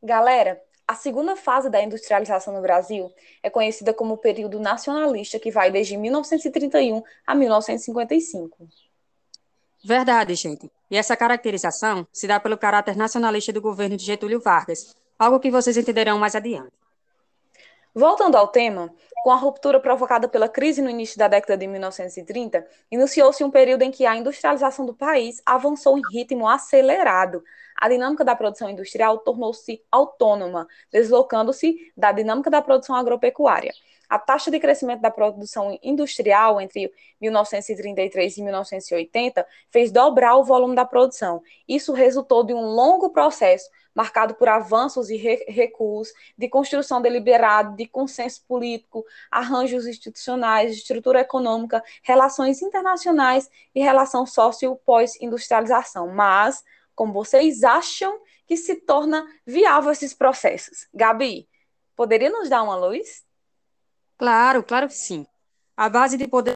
Galera, 0.02 0.60
a 0.88 0.94
segunda 0.94 1.36
fase 1.36 1.70
da 1.70 1.82
industrialização 1.82 2.54
no 2.54 2.62
Brasil 2.62 3.12
é 3.42 3.50
conhecida 3.50 3.92
como 3.94 4.14
o 4.14 4.18
período 4.18 4.58
nacionalista, 4.58 5.38
que 5.38 5.50
vai 5.50 5.70
desde 5.70 5.96
1931 5.96 7.02
a 7.26 7.34
1955. 7.34 8.68
Verdade, 9.84 10.34
gente. 10.34 10.70
E 10.90 10.96
essa 10.96 11.16
caracterização 11.16 12.06
se 12.12 12.26
dá 12.26 12.40
pelo 12.40 12.58
caráter 12.58 12.96
nacionalista 12.96 13.52
do 13.52 13.60
governo 13.60 13.96
de 13.96 14.04
Getúlio 14.04 14.40
Vargas, 14.40 14.96
algo 15.18 15.38
que 15.38 15.50
vocês 15.50 15.76
entenderão 15.76 16.18
mais 16.18 16.34
adiante. 16.34 16.72
Voltando 17.92 18.36
ao 18.36 18.46
tema, 18.46 18.94
com 19.24 19.32
a 19.32 19.36
ruptura 19.36 19.80
provocada 19.80 20.28
pela 20.28 20.48
crise 20.48 20.80
no 20.80 20.88
início 20.88 21.18
da 21.18 21.26
década 21.26 21.56
de 21.56 21.66
1930, 21.66 22.64
iniciou-se 22.88 23.42
um 23.42 23.50
período 23.50 23.82
em 23.82 23.90
que 23.90 24.06
a 24.06 24.16
industrialização 24.16 24.86
do 24.86 24.94
país 24.94 25.42
avançou 25.44 25.98
em 25.98 26.02
ritmo 26.12 26.48
acelerado, 26.48 27.42
a 27.80 27.88
dinâmica 27.88 28.22
da 28.22 28.36
produção 28.36 28.68
industrial 28.68 29.18
tornou-se 29.18 29.82
autônoma, 29.90 30.68
deslocando-se 30.92 31.92
da 31.96 32.12
dinâmica 32.12 32.50
da 32.50 32.60
produção 32.60 32.94
agropecuária. 32.94 33.72
A 34.08 34.18
taxa 34.18 34.50
de 34.50 34.60
crescimento 34.60 35.00
da 35.00 35.10
produção 35.10 35.78
industrial 35.82 36.60
entre 36.60 36.92
1933 37.20 38.36
e 38.36 38.42
1980 38.42 39.46
fez 39.70 39.90
dobrar 39.90 40.36
o 40.36 40.44
volume 40.44 40.74
da 40.74 40.84
produção. 40.84 41.42
Isso 41.66 41.92
resultou 41.92 42.44
de 42.44 42.52
um 42.52 42.60
longo 42.60 43.10
processo 43.10 43.70
marcado 43.94 44.34
por 44.34 44.48
avanços 44.48 45.10
e 45.10 45.16
recuos, 45.16 46.12
de 46.36 46.48
construção 46.48 47.00
deliberada, 47.02 47.76
de 47.76 47.86
consenso 47.86 48.44
político, 48.46 49.04
arranjos 49.30 49.86
institucionais, 49.86 50.76
estrutura 50.76 51.20
econômica, 51.20 51.82
relações 52.02 52.62
internacionais 52.62 53.50
e 53.74 53.80
relação 53.80 54.26
sócio 54.26 54.76
pós-industrialização. 54.84 56.08
Mas 56.08 56.62
como 56.94 57.12
vocês 57.12 57.64
acham 57.64 58.20
que 58.46 58.56
se 58.56 58.76
torna 58.76 59.26
viável 59.46 59.90
esses 59.90 60.14
processos? 60.14 60.88
Gabi, 60.92 61.48
poderia 61.96 62.30
nos 62.30 62.48
dar 62.48 62.62
uma 62.62 62.76
luz? 62.76 63.24
Claro, 64.18 64.62
claro 64.62 64.88
que 64.88 64.94
sim. 64.94 65.26
A 65.76 65.88
base 65.88 66.16
de 66.16 66.28
poder 66.28 66.52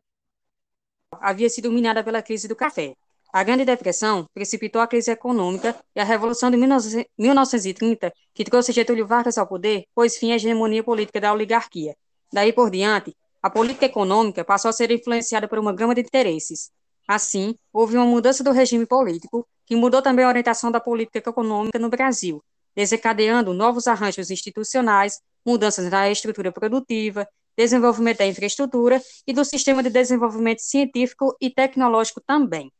havia 1.20 1.48
sido 1.48 1.72
minada 1.72 2.04
pela 2.04 2.22
crise 2.22 2.46
do 2.46 2.56
café. 2.56 2.94
A 3.34 3.42
Grande 3.42 3.64
Depressão 3.64 4.28
precipitou 4.32 4.80
a 4.80 4.86
crise 4.86 5.10
econômica 5.10 5.74
e 5.92 5.98
a 5.98 6.04
Revolução 6.04 6.52
de 6.52 6.56
1930, 6.56 8.12
que 8.32 8.44
trouxe 8.44 8.70
Getúlio 8.70 9.08
Vargas 9.08 9.36
ao 9.36 9.44
poder, 9.44 9.86
pôs 9.92 10.16
fim 10.16 10.30
à 10.30 10.36
hegemonia 10.36 10.84
política 10.84 11.20
da 11.20 11.32
oligarquia. 11.32 11.96
Daí 12.32 12.52
por 12.52 12.70
diante, 12.70 13.12
a 13.42 13.50
política 13.50 13.86
econômica 13.86 14.44
passou 14.44 14.68
a 14.68 14.72
ser 14.72 14.92
influenciada 14.92 15.48
por 15.48 15.58
uma 15.58 15.72
gama 15.72 15.96
de 15.96 16.02
interesses. 16.02 16.70
Assim, 17.08 17.56
houve 17.72 17.96
uma 17.96 18.06
mudança 18.06 18.44
do 18.44 18.52
regime 18.52 18.86
político 18.86 19.44
que 19.66 19.74
mudou 19.74 20.00
também 20.00 20.24
a 20.24 20.28
orientação 20.28 20.70
da 20.70 20.78
política 20.78 21.18
econômica 21.18 21.76
no 21.80 21.88
Brasil, 21.88 22.40
desencadeando 22.72 23.52
novos 23.52 23.88
arranjos 23.88 24.30
institucionais, 24.30 25.18
mudanças 25.44 25.90
na 25.90 26.08
estrutura 26.08 26.52
produtiva, 26.52 27.26
desenvolvimento 27.58 28.18
da 28.18 28.26
infraestrutura 28.26 29.02
e 29.26 29.32
do 29.32 29.44
sistema 29.44 29.82
de 29.82 29.90
desenvolvimento 29.90 30.60
científico 30.60 31.36
e 31.40 31.50
tecnológico 31.50 32.20
também. 32.24 32.70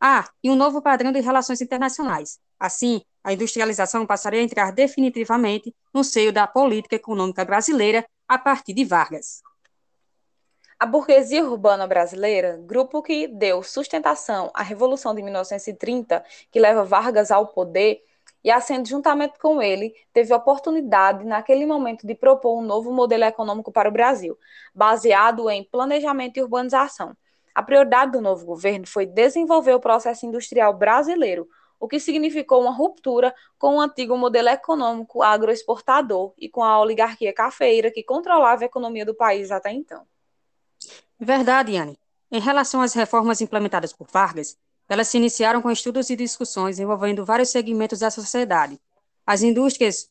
Ah, 0.00 0.28
e 0.42 0.50
um 0.50 0.56
novo 0.56 0.82
padrão 0.82 1.12
de 1.12 1.20
relações 1.20 1.60
internacionais. 1.60 2.38
Assim, 2.58 3.02
a 3.24 3.32
industrialização 3.32 4.06
passaria 4.06 4.40
a 4.40 4.44
entrar 4.44 4.72
definitivamente 4.72 5.74
no 5.92 6.04
seio 6.04 6.32
da 6.32 6.46
política 6.46 6.96
econômica 6.96 7.44
brasileira 7.44 8.06
a 8.28 8.38
partir 8.38 8.72
de 8.72 8.84
Vargas. 8.84 9.42
A 10.78 10.84
burguesia 10.84 11.42
urbana 11.42 11.86
brasileira, 11.86 12.60
grupo 12.62 13.02
que 13.02 13.26
deu 13.26 13.62
sustentação 13.62 14.50
à 14.54 14.62
Revolução 14.62 15.14
de 15.14 15.22
1930, 15.22 16.22
que 16.50 16.60
leva 16.60 16.84
Vargas 16.84 17.30
ao 17.30 17.46
poder, 17.46 18.02
e 18.44 18.50
assendo 18.50 18.86
juntamente 18.86 19.38
com 19.38 19.60
ele, 19.60 19.94
teve 20.12 20.32
a 20.32 20.36
oportunidade, 20.36 21.24
naquele 21.24 21.64
momento, 21.66 22.06
de 22.06 22.14
propor 22.14 22.58
um 22.58 22.62
novo 22.62 22.92
modelo 22.92 23.24
econômico 23.24 23.72
para 23.72 23.88
o 23.88 23.92
Brasil, 23.92 24.38
baseado 24.74 25.48
em 25.50 25.64
planejamento 25.64 26.36
e 26.36 26.42
urbanização. 26.42 27.16
A 27.56 27.62
prioridade 27.62 28.12
do 28.12 28.20
novo 28.20 28.44
governo 28.44 28.86
foi 28.86 29.06
desenvolver 29.06 29.72
o 29.72 29.80
processo 29.80 30.26
industrial 30.26 30.74
brasileiro, 30.74 31.48
o 31.80 31.88
que 31.88 31.98
significou 31.98 32.60
uma 32.60 32.70
ruptura 32.70 33.34
com 33.58 33.76
o 33.76 33.80
antigo 33.80 34.14
modelo 34.14 34.50
econômico 34.50 35.22
agroexportador 35.22 36.34
e 36.36 36.50
com 36.50 36.62
a 36.62 36.78
oligarquia 36.78 37.32
cafeira 37.32 37.90
que 37.90 38.02
controlava 38.02 38.62
a 38.62 38.66
economia 38.66 39.06
do 39.06 39.14
país 39.14 39.50
até 39.50 39.72
então. 39.72 40.02
Verdade, 41.18 41.72
Yane. 41.72 41.98
Em 42.30 42.40
relação 42.40 42.82
às 42.82 42.92
reformas 42.92 43.40
implementadas 43.40 43.90
por 43.90 44.06
Vargas, 44.12 44.58
elas 44.86 45.08
se 45.08 45.16
iniciaram 45.16 45.62
com 45.62 45.70
estudos 45.70 46.10
e 46.10 46.16
discussões 46.16 46.78
envolvendo 46.78 47.24
vários 47.24 47.48
segmentos 47.48 48.00
da 48.00 48.10
sociedade. 48.10 48.78
As 49.26 49.40
indústrias, 49.40 50.10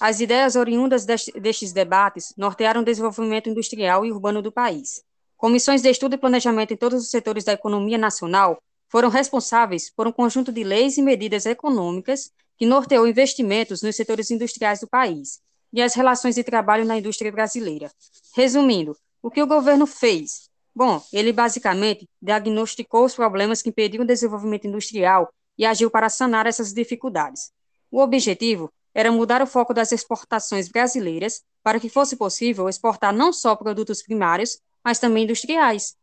as 0.00 0.18
ideias 0.18 0.56
oriundas 0.56 1.06
destes 1.06 1.72
debates 1.72 2.34
nortearam 2.36 2.80
o 2.80 2.84
desenvolvimento 2.84 3.48
industrial 3.48 4.04
e 4.04 4.10
urbano 4.10 4.42
do 4.42 4.50
país. 4.50 5.08
Comissões 5.40 5.80
de 5.80 5.88
estudo 5.88 6.16
e 6.16 6.18
planejamento 6.18 6.74
em 6.74 6.76
todos 6.76 7.02
os 7.02 7.08
setores 7.08 7.44
da 7.44 7.54
economia 7.54 7.96
nacional 7.96 8.62
foram 8.90 9.08
responsáveis 9.08 9.88
por 9.88 10.06
um 10.06 10.12
conjunto 10.12 10.52
de 10.52 10.62
leis 10.62 10.98
e 10.98 11.02
medidas 11.02 11.46
econômicas 11.46 12.30
que 12.58 12.66
norteou 12.66 13.08
investimentos 13.08 13.80
nos 13.80 13.96
setores 13.96 14.30
industriais 14.30 14.80
do 14.80 14.86
país 14.86 15.40
e 15.72 15.80
as 15.80 15.94
relações 15.94 16.34
de 16.34 16.44
trabalho 16.44 16.84
na 16.84 16.98
indústria 16.98 17.32
brasileira. 17.32 17.90
Resumindo, 18.36 18.94
o 19.22 19.30
que 19.30 19.42
o 19.42 19.46
governo 19.46 19.86
fez? 19.86 20.50
Bom, 20.76 21.02
ele 21.10 21.32
basicamente 21.32 22.06
diagnosticou 22.20 23.06
os 23.06 23.14
problemas 23.14 23.62
que 23.62 23.70
impediam 23.70 24.04
o 24.04 24.06
desenvolvimento 24.06 24.66
industrial 24.66 25.32
e 25.56 25.64
agiu 25.64 25.90
para 25.90 26.10
sanar 26.10 26.46
essas 26.46 26.74
dificuldades. 26.74 27.50
O 27.90 28.02
objetivo 28.02 28.70
era 28.94 29.10
mudar 29.10 29.40
o 29.40 29.46
foco 29.46 29.72
das 29.72 29.90
exportações 29.90 30.68
brasileiras 30.68 31.40
para 31.62 31.80
que 31.80 31.88
fosse 31.88 32.14
possível 32.14 32.68
exportar 32.68 33.14
não 33.14 33.32
só 33.32 33.56
produtos 33.56 34.02
primários, 34.02 34.58
mas 34.84 34.98
também 34.98 35.24
industriais. 35.24 35.96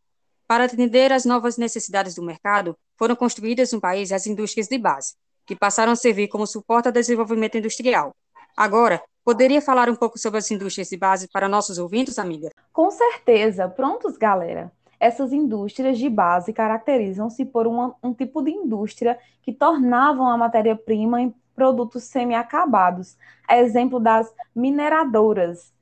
Para 0.46 0.64
atender 0.64 1.12
às 1.12 1.24
novas 1.24 1.56
necessidades 1.56 2.14
do 2.14 2.22
mercado, 2.22 2.76
foram 2.96 3.14
construídas 3.14 3.72
no 3.72 3.80
país 3.80 4.12
as 4.12 4.26
indústrias 4.26 4.68
de 4.68 4.78
base, 4.78 5.14
que 5.46 5.54
passaram 5.56 5.92
a 5.92 5.96
servir 5.96 6.28
como 6.28 6.46
suporte 6.46 6.86
ao 6.86 6.92
desenvolvimento 6.92 7.58
industrial. 7.58 8.14
Agora, 8.56 9.02
Poderia 9.28 9.60
falar 9.60 9.90
um 9.90 9.94
pouco 9.94 10.18
sobre 10.18 10.38
as 10.38 10.50
indústrias 10.50 10.88
de 10.88 10.96
base 10.96 11.28
para 11.28 11.50
nossos 11.50 11.76
ouvintes, 11.76 12.18
amiga? 12.18 12.48
Com 12.72 12.90
certeza. 12.90 13.68
Prontos, 13.68 14.16
galera. 14.16 14.72
Essas 14.98 15.34
indústrias 15.34 15.98
de 15.98 16.08
base 16.08 16.50
caracterizam-se 16.50 17.44
por 17.44 17.66
uma, 17.66 17.94
um 18.02 18.14
tipo 18.14 18.40
de 18.40 18.50
indústria 18.50 19.18
que 19.42 19.52
tornavam 19.52 20.26
a 20.26 20.38
matéria-prima 20.38 21.20
em 21.20 21.34
produtos 21.54 22.04
semi-acabados. 22.04 23.18
É 23.46 23.60
exemplo 23.60 24.00
das 24.00 24.32
mineradoras, 24.56 25.74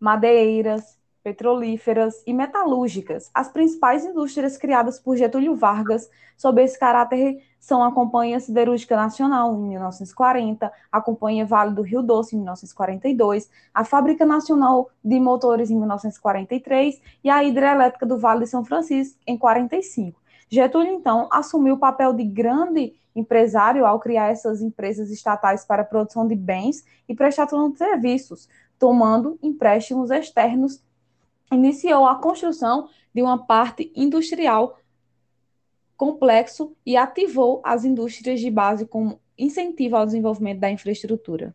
madeireiras, 0.00 0.97
petrolíferas 1.28 2.22
e 2.26 2.32
metalúrgicas. 2.32 3.30
As 3.34 3.48
principais 3.48 4.02
indústrias 4.02 4.56
criadas 4.56 4.98
por 4.98 5.14
Getúlio 5.14 5.54
Vargas 5.54 6.08
sob 6.38 6.62
esse 6.62 6.78
caráter 6.78 7.42
são 7.60 7.84
a 7.84 7.92
Companhia 7.92 8.40
Siderúrgica 8.40 8.96
Nacional, 8.96 9.54
em 9.54 9.68
1940, 9.68 10.72
a 10.90 11.00
Companhia 11.02 11.44
Vale 11.44 11.74
do 11.74 11.82
Rio 11.82 12.00
Doce, 12.00 12.34
em 12.34 12.38
1942, 12.38 13.50
a 13.74 13.84
Fábrica 13.84 14.24
Nacional 14.24 14.88
de 15.04 15.20
Motores, 15.20 15.70
em 15.70 15.76
1943, 15.76 16.98
e 17.22 17.28
a 17.28 17.44
Hidrelétrica 17.44 18.06
do 18.06 18.16
Vale 18.16 18.44
de 18.44 18.46
São 18.50 18.64
Francisco, 18.64 19.18
em 19.26 19.34
1945. 19.34 20.18
Getúlio, 20.48 20.94
então, 20.94 21.28
assumiu 21.30 21.74
o 21.74 21.78
papel 21.78 22.14
de 22.14 22.24
grande 22.24 22.94
empresário 23.14 23.84
ao 23.84 24.00
criar 24.00 24.28
essas 24.28 24.62
empresas 24.62 25.10
estatais 25.10 25.62
para 25.66 25.82
a 25.82 25.84
produção 25.84 26.26
de 26.26 26.34
bens 26.34 26.84
e 27.06 27.14
prestação 27.14 27.70
de 27.70 27.76
serviços, 27.76 28.48
tomando 28.78 29.38
empréstimos 29.42 30.10
externos 30.10 30.80
iniciou 31.52 32.06
a 32.06 32.16
construção 32.16 32.88
de 33.14 33.22
uma 33.22 33.46
parte 33.46 33.92
industrial 33.94 34.78
complexo 35.96 36.76
e 36.86 36.96
ativou 36.96 37.60
as 37.64 37.84
indústrias 37.84 38.40
de 38.40 38.50
base 38.50 38.86
como 38.86 39.20
incentivo 39.36 39.96
ao 39.96 40.06
desenvolvimento 40.06 40.60
da 40.60 40.70
infraestrutura. 40.70 41.54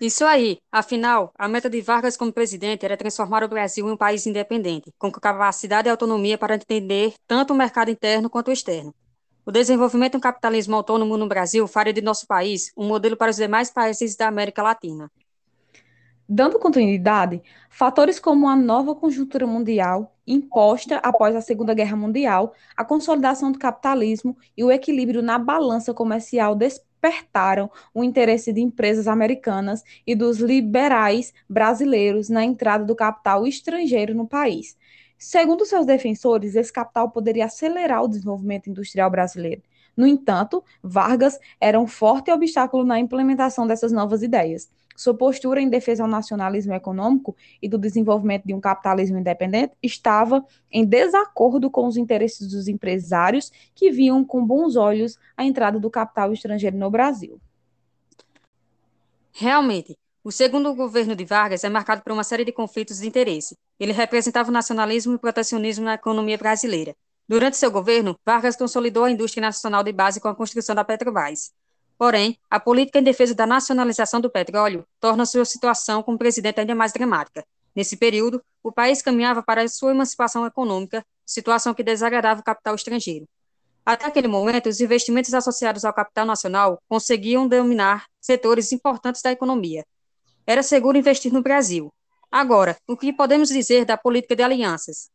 Isso 0.00 0.24
aí. 0.24 0.56
Afinal, 0.72 1.30
a 1.36 1.46
meta 1.46 1.68
de 1.68 1.82
Vargas 1.82 2.16
como 2.16 2.32
presidente 2.32 2.86
era 2.86 2.96
transformar 2.96 3.44
o 3.44 3.48
Brasil 3.48 3.86
em 3.86 3.92
um 3.92 3.96
país 3.96 4.26
independente, 4.26 4.90
com 4.98 5.12
capacidade 5.12 5.88
e 5.88 5.90
autonomia 5.90 6.38
para 6.38 6.54
atender 6.54 7.12
tanto 7.26 7.52
o 7.52 7.56
mercado 7.56 7.90
interno 7.90 8.30
quanto 8.30 8.48
o 8.48 8.52
externo. 8.52 8.94
O 9.44 9.52
desenvolvimento 9.52 10.12
do 10.12 10.20
capitalismo 10.20 10.76
autônomo 10.76 11.18
no 11.18 11.28
Brasil 11.28 11.66
faria 11.66 11.92
de 11.92 12.00
nosso 12.00 12.26
país 12.26 12.72
um 12.74 12.86
modelo 12.86 13.16
para 13.16 13.30
os 13.30 13.36
demais 13.36 13.70
países 13.70 14.16
da 14.16 14.28
América 14.28 14.62
Latina. 14.62 15.10
Dando 16.32 16.60
continuidade, 16.60 17.42
fatores 17.68 18.20
como 18.20 18.48
a 18.48 18.54
nova 18.54 18.94
conjuntura 18.94 19.48
mundial, 19.48 20.14
imposta 20.24 20.98
após 20.98 21.34
a 21.34 21.40
Segunda 21.40 21.74
Guerra 21.74 21.96
Mundial, 21.96 22.54
a 22.76 22.84
consolidação 22.84 23.50
do 23.50 23.58
capitalismo 23.58 24.36
e 24.56 24.62
o 24.62 24.70
equilíbrio 24.70 25.22
na 25.22 25.40
balança 25.40 25.92
comercial 25.92 26.54
despertaram 26.54 27.68
o 27.92 28.04
interesse 28.04 28.52
de 28.52 28.60
empresas 28.60 29.08
americanas 29.08 29.82
e 30.06 30.14
dos 30.14 30.38
liberais 30.38 31.34
brasileiros 31.48 32.28
na 32.28 32.44
entrada 32.44 32.84
do 32.84 32.94
capital 32.94 33.44
estrangeiro 33.44 34.14
no 34.14 34.24
país. 34.24 34.76
Segundo 35.18 35.66
seus 35.66 35.84
defensores, 35.84 36.54
esse 36.54 36.72
capital 36.72 37.10
poderia 37.10 37.46
acelerar 37.46 38.04
o 38.04 38.08
desenvolvimento 38.08 38.70
industrial 38.70 39.10
brasileiro. 39.10 39.62
No 39.96 40.06
entanto, 40.06 40.62
Vargas 40.80 41.40
era 41.60 41.80
um 41.80 41.88
forte 41.88 42.30
obstáculo 42.30 42.84
na 42.84 43.00
implementação 43.00 43.66
dessas 43.66 43.90
novas 43.90 44.22
ideias. 44.22 44.70
Sua 45.00 45.14
postura 45.14 45.62
em 45.62 45.68
defesa 45.70 46.02
ao 46.02 46.08
nacionalismo 46.10 46.74
econômico 46.74 47.34
e 47.62 47.66
do 47.66 47.78
desenvolvimento 47.78 48.44
de 48.44 48.52
um 48.52 48.60
capitalismo 48.60 49.16
independente 49.16 49.72
estava 49.82 50.44
em 50.70 50.84
desacordo 50.84 51.70
com 51.70 51.86
os 51.86 51.96
interesses 51.96 52.46
dos 52.46 52.68
empresários 52.68 53.50
que 53.74 53.90
viam 53.90 54.22
com 54.22 54.44
bons 54.44 54.76
olhos 54.76 55.18
a 55.34 55.42
entrada 55.42 55.80
do 55.80 55.88
capital 55.88 56.34
estrangeiro 56.34 56.76
no 56.76 56.90
Brasil. 56.90 57.40
Realmente, 59.32 59.96
o 60.22 60.30
segundo 60.30 60.74
governo 60.74 61.16
de 61.16 61.24
Vargas 61.24 61.64
é 61.64 61.70
marcado 61.70 62.02
por 62.02 62.12
uma 62.12 62.22
série 62.22 62.44
de 62.44 62.52
conflitos 62.52 62.98
de 62.98 63.08
interesse. 63.08 63.56
Ele 63.78 63.92
representava 63.92 64.50
o 64.50 64.52
nacionalismo 64.52 65.14
e 65.14 65.16
o 65.16 65.18
protecionismo 65.18 65.86
na 65.86 65.94
economia 65.94 66.36
brasileira. 66.36 66.94
Durante 67.26 67.56
seu 67.56 67.70
governo, 67.70 68.18
Vargas 68.22 68.54
consolidou 68.54 69.04
a 69.04 69.10
indústria 69.10 69.40
nacional 69.40 69.82
de 69.82 69.92
base 69.92 70.20
com 70.20 70.28
a 70.28 70.34
construção 70.34 70.74
da 70.74 70.84
Petrobras. 70.84 71.54
Porém, 72.00 72.38
a 72.48 72.58
política 72.58 72.98
em 72.98 73.02
defesa 73.02 73.34
da 73.34 73.46
nacionalização 73.46 74.22
do 74.22 74.30
petróleo 74.30 74.86
torna 74.98 75.26
sua 75.26 75.44
situação 75.44 76.02
como 76.02 76.16
presidente 76.16 76.58
ainda 76.58 76.74
mais 76.74 76.94
dramática. 76.94 77.44
Nesse 77.76 77.94
período, 77.94 78.42
o 78.62 78.72
país 78.72 79.02
caminhava 79.02 79.42
para 79.42 79.68
sua 79.68 79.90
emancipação 79.90 80.46
econômica, 80.46 81.04
situação 81.26 81.74
que 81.74 81.82
desagradava 81.82 82.40
o 82.40 82.42
capital 82.42 82.74
estrangeiro. 82.74 83.28
Até 83.84 84.06
aquele 84.06 84.28
momento, 84.28 84.66
os 84.66 84.80
investimentos 84.80 85.34
associados 85.34 85.84
ao 85.84 85.92
capital 85.92 86.24
nacional 86.24 86.80
conseguiam 86.88 87.46
dominar 87.46 88.06
setores 88.18 88.72
importantes 88.72 89.20
da 89.20 89.32
economia. 89.32 89.84
Era 90.46 90.62
seguro 90.62 90.96
investir 90.96 91.30
no 91.30 91.42
Brasil. 91.42 91.92
Agora, 92.32 92.78
o 92.88 92.96
que 92.96 93.12
podemos 93.12 93.50
dizer 93.50 93.84
da 93.84 93.98
política 93.98 94.34
de 94.34 94.42
alianças? 94.42 95.10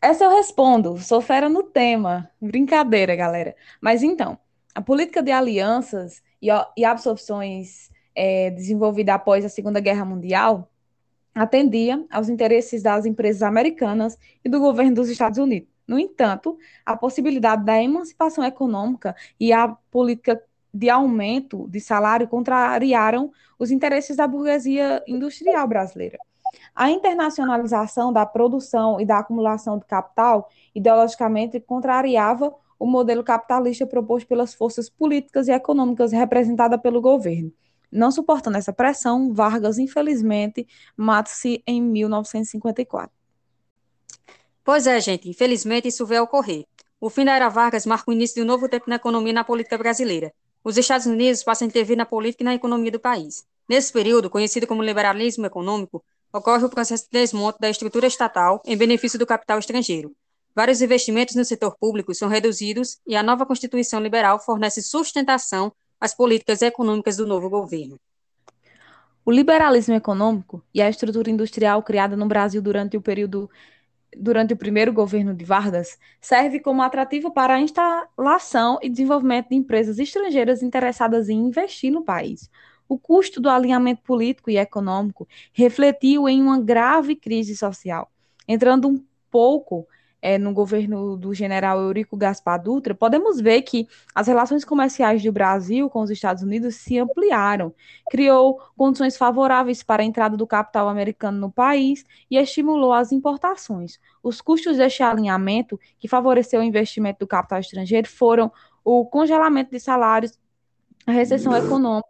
Essa 0.00 0.24
eu 0.24 0.30
respondo, 0.30 0.96
sou 0.96 1.20
fera 1.20 1.50
no 1.50 1.62
tema. 1.62 2.30
Brincadeira, 2.40 3.14
galera. 3.14 3.54
Mas 3.78 4.02
então, 4.02 4.38
a 4.74 4.82
política 4.82 5.22
de 5.22 5.30
alianças 5.30 6.22
e, 6.42 6.48
e 6.76 6.84
absorções 6.84 7.90
é, 8.14 8.50
desenvolvida 8.50 9.14
após 9.14 9.44
a 9.44 9.48
Segunda 9.48 9.80
Guerra 9.80 10.04
Mundial 10.04 10.70
atendia 11.34 12.04
aos 12.10 12.28
interesses 12.28 12.82
das 12.82 13.06
empresas 13.06 13.42
americanas 13.42 14.18
e 14.44 14.48
do 14.48 14.60
governo 14.60 14.94
dos 14.94 15.08
Estados 15.08 15.38
Unidos. 15.38 15.68
No 15.86 15.98
entanto, 15.98 16.56
a 16.86 16.96
possibilidade 16.96 17.64
da 17.64 17.82
emancipação 17.82 18.44
econômica 18.44 19.14
e 19.38 19.52
a 19.52 19.68
política 19.90 20.42
de 20.72 20.88
aumento 20.88 21.68
de 21.68 21.80
salário 21.80 22.26
contrariaram 22.26 23.30
os 23.58 23.70
interesses 23.70 24.16
da 24.16 24.26
burguesia 24.26 25.02
industrial 25.06 25.68
brasileira. 25.68 26.18
A 26.74 26.90
internacionalização 26.90 28.12
da 28.12 28.24
produção 28.24 29.00
e 29.00 29.04
da 29.04 29.18
acumulação 29.18 29.78
de 29.78 29.84
capital 29.84 30.48
ideologicamente 30.74 31.60
contrariava 31.60 32.54
o 32.78 32.86
modelo 32.86 33.22
capitalista 33.22 33.86
proposto 33.86 34.26
pelas 34.26 34.54
forças 34.54 34.88
políticas 34.88 35.48
e 35.48 35.52
econômicas 35.52 36.12
representada 36.12 36.78
pelo 36.78 37.00
governo. 37.00 37.52
Não 37.90 38.10
suportando 38.10 38.56
essa 38.56 38.72
pressão, 38.72 39.32
Vargas, 39.32 39.78
infelizmente, 39.78 40.66
mata-se 40.96 41.62
em 41.66 41.80
1954. 41.80 43.10
Pois 44.64 44.86
é, 44.86 45.00
gente, 45.00 45.28
infelizmente 45.28 45.88
isso 45.88 46.04
veio 46.04 46.22
a 46.22 46.24
ocorrer. 46.24 46.66
O 47.00 47.10
fim 47.10 47.24
da 47.24 47.36
era 47.36 47.48
Vargas 47.48 47.84
marca 47.84 48.10
o 48.10 48.14
início 48.14 48.36
de 48.36 48.42
um 48.42 48.46
novo 48.46 48.68
tempo 48.68 48.88
na 48.88 48.96
economia 48.96 49.30
e 49.30 49.34
na 49.34 49.44
política 49.44 49.76
brasileira. 49.76 50.32
Os 50.64 50.78
Estados 50.78 51.06
Unidos 51.06 51.44
passam 51.44 51.66
a 51.66 51.68
intervir 51.68 51.96
na 51.96 52.06
política 52.06 52.42
e 52.42 52.46
na 52.46 52.54
economia 52.54 52.90
do 52.90 52.98
país. 52.98 53.44
Nesse 53.68 53.92
período, 53.92 54.30
conhecido 54.30 54.66
como 54.66 54.82
liberalismo 54.82 55.44
econômico, 55.44 56.02
ocorre 56.32 56.64
o 56.64 56.70
processo 56.70 57.04
de 57.04 57.10
desmonte 57.10 57.58
da 57.60 57.68
estrutura 57.68 58.06
estatal 58.06 58.62
em 58.64 58.76
benefício 58.76 59.18
do 59.18 59.26
capital 59.26 59.58
estrangeiro. 59.58 60.16
Vários 60.54 60.80
investimentos 60.80 61.34
no 61.34 61.44
setor 61.44 61.76
público 61.76 62.14
são 62.14 62.28
reduzidos 62.28 62.98
e 63.04 63.16
a 63.16 63.22
nova 63.22 63.44
Constituição 63.44 64.00
Liberal 64.00 64.38
fornece 64.38 64.82
sustentação 64.82 65.72
às 66.00 66.14
políticas 66.14 66.62
econômicas 66.62 67.16
do 67.16 67.26
novo 67.26 67.50
governo. 67.50 67.98
O 69.24 69.32
liberalismo 69.32 69.94
econômico 69.94 70.62
e 70.72 70.80
a 70.80 70.88
estrutura 70.88 71.30
industrial 71.30 71.82
criada 71.82 72.16
no 72.16 72.26
Brasil 72.26 72.62
durante 72.62 72.96
o 72.96 73.00
período 73.00 73.50
durante 74.16 74.54
o 74.54 74.56
primeiro 74.56 74.92
governo 74.92 75.34
de 75.34 75.44
Vargas 75.44 75.98
serve 76.20 76.60
como 76.60 76.82
atrativo 76.82 77.32
para 77.32 77.54
a 77.54 77.60
instalação 77.60 78.78
e 78.80 78.88
desenvolvimento 78.88 79.48
de 79.48 79.56
empresas 79.56 79.98
estrangeiras 79.98 80.62
interessadas 80.62 81.28
em 81.28 81.36
investir 81.36 81.90
no 81.90 82.04
país. 82.04 82.48
O 82.88 82.96
custo 82.96 83.40
do 83.40 83.48
alinhamento 83.48 84.02
político 84.02 84.50
e 84.50 84.56
econômico 84.56 85.26
refletiu 85.52 86.28
em 86.28 86.40
uma 86.40 86.60
grave 86.60 87.16
crise 87.16 87.56
social, 87.56 88.08
entrando 88.46 88.86
um 88.86 89.02
pouco 89.32 89.84
é, 90.24 90.38
no 90.38 90.54
governo 90.54 91.18
do 91.18 91.34
general 91.34 91.78
Eurico 91.78 92.16
Gaspar 92.16 92.58
Dutra, 92.58 92.94
podemos 92.94 93.38
ver 93.42 93.60
que 93.60 93.86
as 94.14 94.26
relações 94.26 94.64
comerciais 94.64 95.22
do 95.22 95.30
Brasil 95.30 95.90
com 95.90 96.00
os 96.00 96.08
Estados 96.08 96.42
Unidos 96.42 96.76
se 96.76 96.98
ampliaram, 96.98 97.74
criou 98.10 98.58
condições 98.74 99.18
favoráveis 99.18 99.82
para 99.82 100.02
a 100.02 100.06
entrada 100.06 100.34
do 100.34 100.46
capital 100.46 100.88
americano 100.88 101.38
no 101.38 101.52
país 101.52 102.06
e 102.30 102.38
estimulou 102.38 102.94
as 102.94 103.12
importações. 103.12 104.00
Os 104.22 104.40
custos 104.40 104.78
deste 104.78 105.02
alinhamento, 105.02 105.78
que 105.98 106.08
favoreceu 106.08 106.60
o 106.60 106.64
investimento 106.64 107.18
do 107.18 107.26
capital 107.26 107.60
estrangeiro, 107.60 108.08
foram 108.08 108.50
o 108.82 109.04
congelamento 109.04 109.72
de 109.72 109.78
salários, 109.78 110.32
a 111.06 111.12
recessão 111.12 111.54
econômica, 111.54 112.08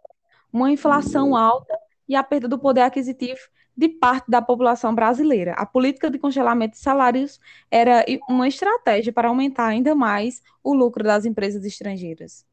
uma 0.53 0.71
inflação 0.71 1.35
alta 1.35 1.77
e 2.07 2.15
a 2.15 2.23
perda 2.23 2.47
do 2.47 2.57
poder 2.57 2.83
aquisitivo 2.83 3.41
de 3.75 3.89
parte 3.89 4.29
da 4.29 4.41
população 4.41 4.93
brasileira. 4.93 5.53
A 5.53 5.65
política 5.65 6.09
de 6.09 6.17
congelamento 6.17 6.73
de 6.73 6.79
salários 6.79 7.39
era 7.69 8.05
uma 8.29 8.47
estratégia 8.47 9.11
para 9.11 9.27
aumentar 9.27 9.67
ainda 9.67 9.93
mais 9.93 10.41
o 10.63 10.73
lucro 10.73 11.03
das 11.03 11.25
empresas 11.25 11.65
estrangeiras. 11.65 12.45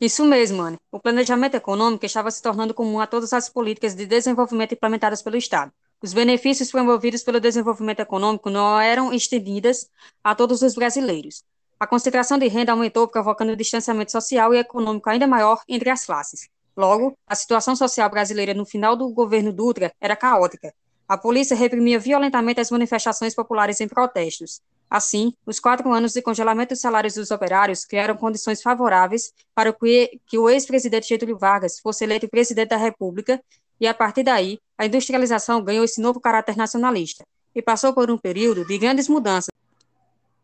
Isso 0.00 0.24
mesmo, 0.24 0.62
Anne. 0.62 0.78
O 0.92 1.00
planejamento 1.00 1.56
econômico 1.56 2.06
estava 2.06 2.30
se 2.30 2.40
tornando 2.40 2.72
comum 2.72 3.00
a 3.00 3.06
todas 3.06 3.32
as 3.32 3.48
políticas 3.48 3.96
de 3.96 4.06
desenvolvimento 4.06 4.72
implementadas 4.72 5.20
pelo 5.20 5.36
Estado. 5.36 5.72
Os 6.00 6.14
benefícios 6.14 6.70
promovidos 6.70 7.24
pelo 7.24 7.40
desenvolvimento 7.40 7.98
econômico 7.98 8.48
não 8.48 8.80
eram 8.80 9.12
estendidos 9.12 9.90
a 10.22 10.32
todos 10.36 10.62
os 10.62 10.76
brasileiros. 10.76 11.42
A 11.80 11.86
concentração 11.86 12.38
de 12.38 12.46
renda 12.46 12.70
aumentou, 12.70 13.08
provocando 13.08 13.50
um 13.50 13.56
distanciamento 13.56 14.12
social 14.12 14.54
e 14.54 14.58
econômico 14.58 15.10
ainda 15.10 15.26
maior 15.26 15.60
entre 15.68 15.90
as 15.90 16.04
classes. 16.04 16.48
Logo, 16.78 17.18
a 17.26 17.34
situação 17.34 17.74
social 17.74 18.08
brasileira 18.08 18.54
no 18.54 18.64
final 18.64 18.94
do 18.94 19.10
governo 19.10 19.52
Dutra 19.52 19.92
era 20.00 20.14
caótica. 20.14 20.72
A 21.08 21.18
polícia 21.18 21.56
reprimia 21.56 21.98
violentamente 21.98 22.60
as 22.60 22.70
manifestações 22.70 23.34
populares 23.34 23.80
em 23.80 23.88
protestos. 23.88 24.60
Assim, 24.88 25.34
os 25.44 25.58
quatro 25.58 25.92
anos 25.92 26.12
de 26.12 26.22
congelamento 26.22 26.74
dos 26.74 26.80
salários 26.80 27.14
dos 27.14 27.32
operários 27.32 27.84
criaram 27.84 28.16
condições 28.16 28.62
favoráveis 28.62 29.32
para 29.56 29.72
que, 29.72 30.20
que 30.24 30.38
o 30.38 30.48
ex-presidente 30.48 31.08
Getúlio 31.08 31.36
Vargas 31.36 31.80
fosse 31.80 32.04
eleito 32.04 32.28
presidente 32.28 32.68
da 32.68 32.76
República, 32.76 33.42
e 33.80 33.88
a 33.88 33.92
partir 33.92 34.22
daí, 34.22 34.60
a 34.78 34.86
industrialização 34.86 35.60
ganhou 35.60 35.84
esse 35.84 36.00
novo 36.00 36.20
caráter 36.20 36.56
nacionalista 36.56 37.24
e 37.56 37.60
passou 37.60 37.92
por 37.92 38.08
um 38.08 38.16
período 38.16 38.64
de 38.64 38.78
grandes 38.78 39.08
mudanças. 39.08 39.50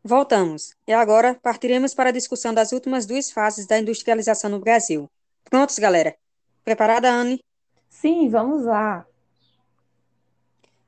Voltamos, 0.03 0.75
e 0.85 0.93
agora 0.93 1.38
partiremos 1.41 1.95
para 1.95 2.09
a 2.09 2.12
discussão 2.12 2.53
das 2.53 2.73
últimas 2.73 3.07
duas 3.07 3.31
fases 3.31 3.69
da 3.69 3.79
industrialização 3.79 4.50
no 4.50 4.59
Brasil. 4.59 5.09
Prontos, 5.49 5.79
galera? 5.79 6.17
Preparada, 6.64 7.11
Anne? 7.11 7.40
Sim, 7.90 8.28
vamos 8.28 8.64
lá. 8.64 9.06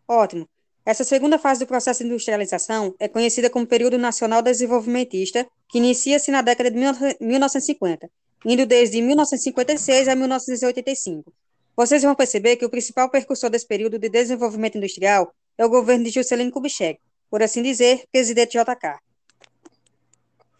Ótimo. 0.08 0.48
Essa 0.84 1.04
segunda 1.04 1.38
fase 1.38 1.60
do 1.60 1.66
processo 1.66 2.02
de 2.02 2.08
industrialização 2.08 2.94
é 2.98 3.08
conhecida 3.08 3.50
como 3.50 3.66
período 3.66 3.98
nacional 3.98 4.40
desenvolvimentista, 4.40 5.46
que 5.68 5.78
inicia-se 5.78 6.30
na 6.30 6.42
década 6.42 6.70
de 6.70 6.78
1950, 6.78 8.08
indo 8.44 8.64
desde 8.64 9.02
1956 9.02 10.08
a 10.08 10.14
1985. 10.14 11.32
Vocês 11.76 12.02
vão 12.02 12.14
perceber 12.14 12.56
que 12.56 12.64
o 12.64 12.70
principal 12.70 13.10
percussor 13.10 13.50
desse 13.50 13.66
período 13.66 13.98
de 13.98 14.08
desenvolvimento 14.08 14.78
industrial 14.78 15.32
é 15.58 15.66
o 15.66 15.68
governo 15.68 16.04
de 16.04 16.10
Juscelino 16.10 16.52
Kubitschek, 16.52 17.00
por 17.28 17.42
assim 17.42 17.62
dizer, 17.62 18.04
presidente 18.10 18.56
JK. 18.56 18.98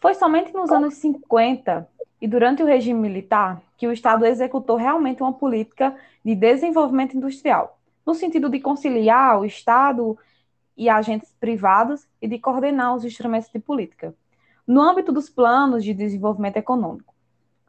Foi 0.01 0.13
somente 0.13 0.53
nos 0.53 0.69
anos 0.71 0.95
50 0.95 1.87
e 2.21 2.27
durante 2.27 2.63
o 2.63 2.65
regime 2.65 2.99
militar 2.99 3.61
que 3.77 3.87
o 3.87 3.91
Estado 3.91 4.25
executou 4.25 4.75
realmente 4.75 5.21
uma 5.21 5.33
política 5.33 5.95
de 6.23 6.35
desenvolvimento 6.35 7.15
industrial, 7.15 7.79
no 8.05 8.15
sentido 8.15 8.49
de 8.49 8.59
conciliar 8.59 9.39
o 9.39 9.45
Estado 9.45 10.17
e 10.75 10.89
agentes 10.89 11.33
privados 11.39 12.07
e 12.21 12.27
de 12.27 12.39
coordenar 12.39 12.95
os 12.95 13.05
instrumentos 13.05 13.49
de 13.49 13.59
política. 13.59 14.15
No 14.65 14.81
âmbito 14.81 15.11
dos 15.11 15.29
planos 15.29 15.83
de 15.83 15.93
desenvolvimento 15.93 16.57
econômico, 16.57 17.13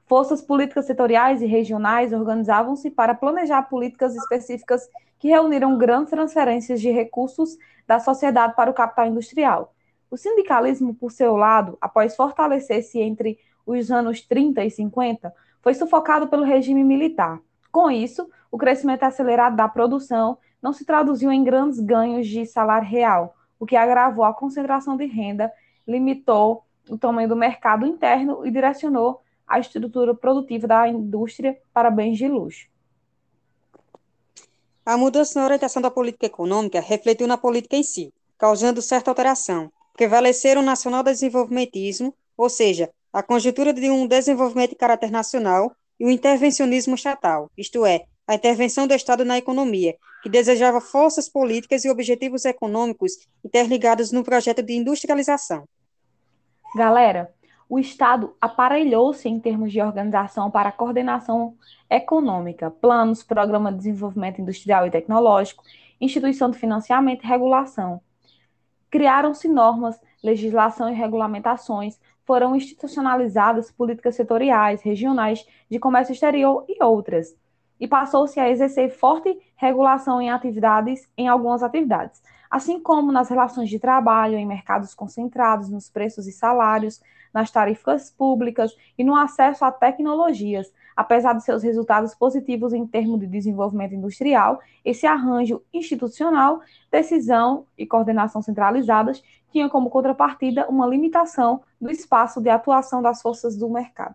forças 0.07 0.41
políticas 0.41 0.87
setoriais 0.87 1.43
e 1.43 1.47
regionais 1.47 2.13
organizavam-se 2.13 2.91
para 2.91 3.15
planejar 3.15 3.63
políticas 3.63 4.17
específicas 4.17 4.89
que 5.19 5.29
reuniram 5.29 5.77
grandes 5.77 6.11
transferências 6.11 6.81
de 6.81 6.91
recursos 6.91 7.57
da 7.87 7.99
sociedade 7.99 8.55
para 8.57 8.71
o 8.71 8.75
capital 8.75 9.07
industrial. 9.07 9.75
O 10.11 10.17
sindicalismo, 10.17 10.95
por 10.95 11.13
seu 11.13 11.37
lado, 11.37 11.77
após 11.81 12.17
fortalecer-se 12.17 12.99
entre 12.99 13.39
os 13.77 13.91
anos 13.91 14.21
30 14.23 14.65
e 14.65 14.71
50, 14.71 15.33
foi 15.61 15.75
sufocado 15.75 16.29
pelo 16.29 16.45
regime 16.45 16.83
militar. 16.83 17.41
Com 17.71 17.91
isso, 17.91 18.29
o 18.51 18.57
crescimento 18.57 19.03
acelerado 19.03 19.57
da 19.57 19.69
produção 19.69 20.39
não 20.63 20.73
se 20.73 20.85
traduziu 20.85 21.31
em 21.31 21.45
grandes 21.45 21.79
ganhos 21.79 22.27
de 22.27 22.47
salário 22.47 22.89
real, 22.89 23.37
o 23.61 23.67
que 23.67 23.77
agravou 23.77 24.25
a 24.25 24.33
concentração 24.33 24.97
de 24.97 25.07
renda, 25.07 25.53
limitou 25.87 26.65
o 26.89 26.97
tamanho 26.97 27.29
do 27.29 27.37
mercado 27.37 27.87
interno 27.87 28.47
e 28.47 28.51
direcionou 28.51 29.21
a 29.47 29.59
estrutura 29.59 30.15
produtiva 30.15 30.67
da 30.67 30.89
indústria 30.89 31.59
para 31.73 31.91
bens 31.91 32.17
de 32.17 32.29
luxo. 32.29 32.69
A 34.85 34.97
mudança 34.97 35.39
na 35.39 35.45
orientação 35.45 35.83
da 35.83 35.91
política 35.91 36.27
econômica 36.27 36.81
refletiu 36.81 37.27
na 37.27 37.37
política 37.37 37.77
em 37.77 37.83
si, 37.83 38.13
causando 38.39 38.81
certa 38.81 39.11
alteração. 39.11 39.71
Prevaleceram 39.93 40.63
o 40.63 40.65
nacional 40.65 41.03
desenvolvimentismo, 41.03 42.15
ou 42.37 42.49
seja, 42.49 42.91
a 43.13 43.23
conjuntura 43.23 43.73
de 43.73 43.91
um 43.91 44.07
desenvolvimento 44.07 44.71
de 44.71 44.77
caráter 44.77 45.11
nacional 45.11 45.73
e 45.99 46.05
o 46.05 46.11
intervencionismo 46.11 46.95
estatal, 46.95 47.51
isto 47.57 47.85
é, 47.85 48.05
a 48.27 48.35
intervenção 48.35 48.87
do 48.87 48.95
Estado 48.95 49.25
na 49.25 49.39
economia, 49.39 49.97
que 50.23 50.29
desejava 50.29 50.81
forças 50.81 51.29
políticas 51.29 51.85
e 51.85 51.91
objetivos 51.91 52.45
econômicos 52.45 53.13
interligados 53.45 54.13
no 54.13 54.23
projeto 54.23 54.63
de 54.63 54.75
industrialização. 54.75 55.65
Galera, 56.77 57.33
o 57.69 57.79
Estado 57.79 58.35
aparelhou-se 58.41 59.29
em 59.29 59.41
termos 59.41 59.73
de 59.73 59.81
organização 59.81 60.51
para 60.51 60.73
coordenação 60.73 61.55
econômica, 61.89 62.71
planos, 62.71 63.23
programa 63.23 63.71
de 63.71 63.79
desenvolvimento 63.79 64.41
industrial 64.41 64.87
e 64.87 64.91
tecnológico, 64.91 65.63
instituição 66.01 66.51
de 66.51 66.59
financiamento 66.59 67.25
e 67.25 67.27
regulação. 67.27 68.01
Criaram-se 68.91 69.49
normas, 69.49 70.01
legislação 70.23 70.91
e 70.91 70.95
regulamentações 70.95 71.99
foram 72.29 72.55
institucionalizadas 72.55 73.73
políticas 73.73 74.15
setoriais, 74.15 74.83
regionais, 74.83 75.49
de 75.71 75.79
comércio 75.79 76.13
exterior 76.13 76.63
e 76.69 76.85
outras. 76.85 77.35
E 77.81 77.89
passou-se 77.89 78.39
a 78.39 78.51
exercer 78.51 78.91
forte 78.91 79.41
regulação 79.57 80.21
em 80.21 80.29
atividades, 80.29 81.09
em 81.17 81.27
algumas 81.27 81.63
atividades, 81.63 82.23
assim 82.51 82.79
como 82.79 83.11
nas 83.11 83.31
relações 83.31 83.71
de 83.71 83.79
trabalho, 83.79 84.37
em 84.37 84.45
mercados 84.47 84.95
concentrados, 84.95 85.71
nos 85.71 85.89
preços 85.89 86.27
e 86.27 86.33
salários, 86.33 87.01
nas 87.33 87.51
tarifas 87.51 88.11
públicas 88.11 88.77
e 88.99 89.03
no 89.03 89.17
acesso 89.17 89.65
a 89.65 89.73
tecnologias. 89.73 90.71
Apesar 90.95 91.33
de 91.33 91.43
seus 91.43 91.63
resultados 91.63 92.15
positivos 92.15 92.75
em 92.75 92.87
termos 92.87 93.21
de 93.21 93.27
desenvolvimento 93.27 93.95
industrial, 93.95 94.61
esse 94.85 95.07
arranjo 95.07 95.63
institucional, 95.73 96.61
decisão 96.91 97.65
e 97.79 97.87
coordenação 97.87 98.43
centralizadas 98.43 99.23
tinha 99.51 99.67
como 99.71 99.89
contrapartida 99.89 100.69
uma 100.69 100.87
limitação 100.87 101.63
do 101.81 101.91
espaço 101.91 102.41
de 102.41 102.49
atuação 102.49 103.01
das 103.01 103.23
forças 103.23 103.57
do 103.57 103.69
mercado. 103.69 104.15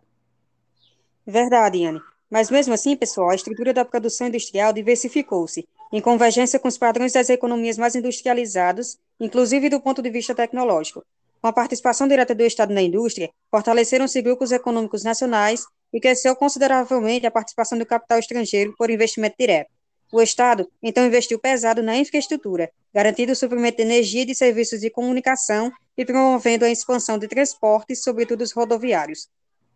Verdade, 1.26 1.86
Anne. 1.86 2.02
Mas 2.30 2.50
mesmo 2.50 2.74
assim, 2.74 2.96
pessoal, 2.96 3.30
a 3.30 3.36
estrutura 3.36 3.74
da 3.74 3.86
produção 3.86 4.28
industrial 4.28 4.74
diversificou-se, 4.74 5.68
em 5.92 6.02
convergência 6.02 6.60
com 6.60 6.68
os 6.68 6.78
padrões 6.78 7.14
das 7.14 7.30
economias 7.30 7.78
mais 7.78 7.96
industrializadas, 7.96 8.98
inclusive 9.20 9.70
do 9.70 9.80
ponto 9.80 10.02
de 10.02 10.10
vista 10.10 10.34
tecnológico. 10.34 11.06
Com 11.40 11.48
a 11.48 11.54
participação 11.54 12.08
direta 12.08 12.34
do 12.34 12.42
Estado 12.42 12.74
na 12.74 12.82
indústria, 12.82 13.30
fortaleceram-se 13.52 14.22
grupos 14.22 14.52
econômicos 14.52 15.04
nacionais 15.04 15.66
e 15.94 16.00
cresceu 16.00 16.36
consideravelmente 16.36 17.28
a 17.28 17.32
participação 17.32 17.78
do 17.78 17.86
capital 17.86 18.18
estrangeiro 18.18 18.74
por 18.78 18.90
investimento 18.90 19.36
direto. 19.38 19.70
O 20.14 20.22
Estado, 20.22 20.70
então, 20.84 21.08
investiu 21.08 21.40
pesado 21.40 21.82
na 21.82 21.98
infraestrutura, 21.98 22.72
garantindo 22.94 23.32
o 23.32 23.36
suprimento 23.36 23.78
de 23.78 23.82
energia 23.82 24.22
e 24.22 24.26
de 24.26 24.36
serviços 24.36 24.80
de 24.80 24.92
comunicação 24.92 25.72
e 25.98 26.06
promovendo 26.06 26.64
a 26.66 26.70
expansão 26.70 27.18
de 27.18 27.28
transportes, 27.28 28.04
sobretudo 28.04 28.44
os 28.44 28.52
rodoviários. 28.52 29.28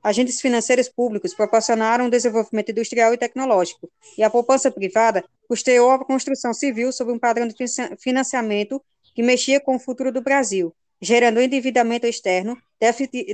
agentes 0.03 0.39
financeiros 0.39 0.87
públicos 0.87 1.33
proporcionaram 1.33 2.05
o 2.05 2.09
desenvolvimento 2.11 2.69
industrial 2.69 3.15
e 3.15 3.17
tecnológico, 3.17 3.89
e 4.15 4.21
a 4.21 4.29
poupança 4.29 4.69
privada 4.69 5.25
custeou 5.47 5.89
a 5.89 6.05
construção 6.05 6.53
civil 6.53 6.91
sob 6.91 7.11
um 7.11 7.17
padrão 7.17 7.47
de 7.47 7.55
financiamento 7.97 8.79
que 9.15 9.23
mexia 9.23 9.59
com 9.59 9.77
o 9.77 9.79
futuro 9.79 10.11
do 10.11 10.21
Brasil, 10.21 10.71
gerando 11.01 11.41
endividamento 11.41 12.05
externo, 12.05 12.55
déficits 12.79 13.25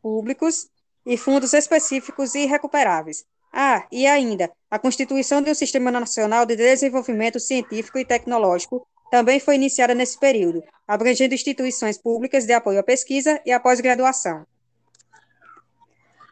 públicos 0.00 0.68
e 1.04 1.18
fundos 1.18 1.52
específicos 1.52 2.34
irrecuperáveis. 2.34 3.26
Ah, 3.52 3.86
e 3.92 4.06
ainda, 4.06 4.50
a 4.70 4.78
constituição 4.78 5.42
de 5.42 5.50
um 5.50 5.54
Sistema 5.54 5.90
Nacional 5.90 6.46
de 6.46 6.56
Desenvolvimento 6.56 7.38
Científico 7.38 7.98
e 7.98 8.04
Tecnológico 8.04 8.86
também 9.10 9.38
foi 9.38 9.56
iniciada 9.56 9.94
nesse 9.94 10.18
período, 10.18 10.64
abrangendo 10.88 11.34
instituições 11.34 11.98
públicas 11.98 12.46
de 12.46 12.54
apoio 12.54 12.80
à 12.80 12.82
pesquisa 12.82 13.38
e 13.44 13.52
à 13.52 13.60
pós-graduação. 13.60 14.46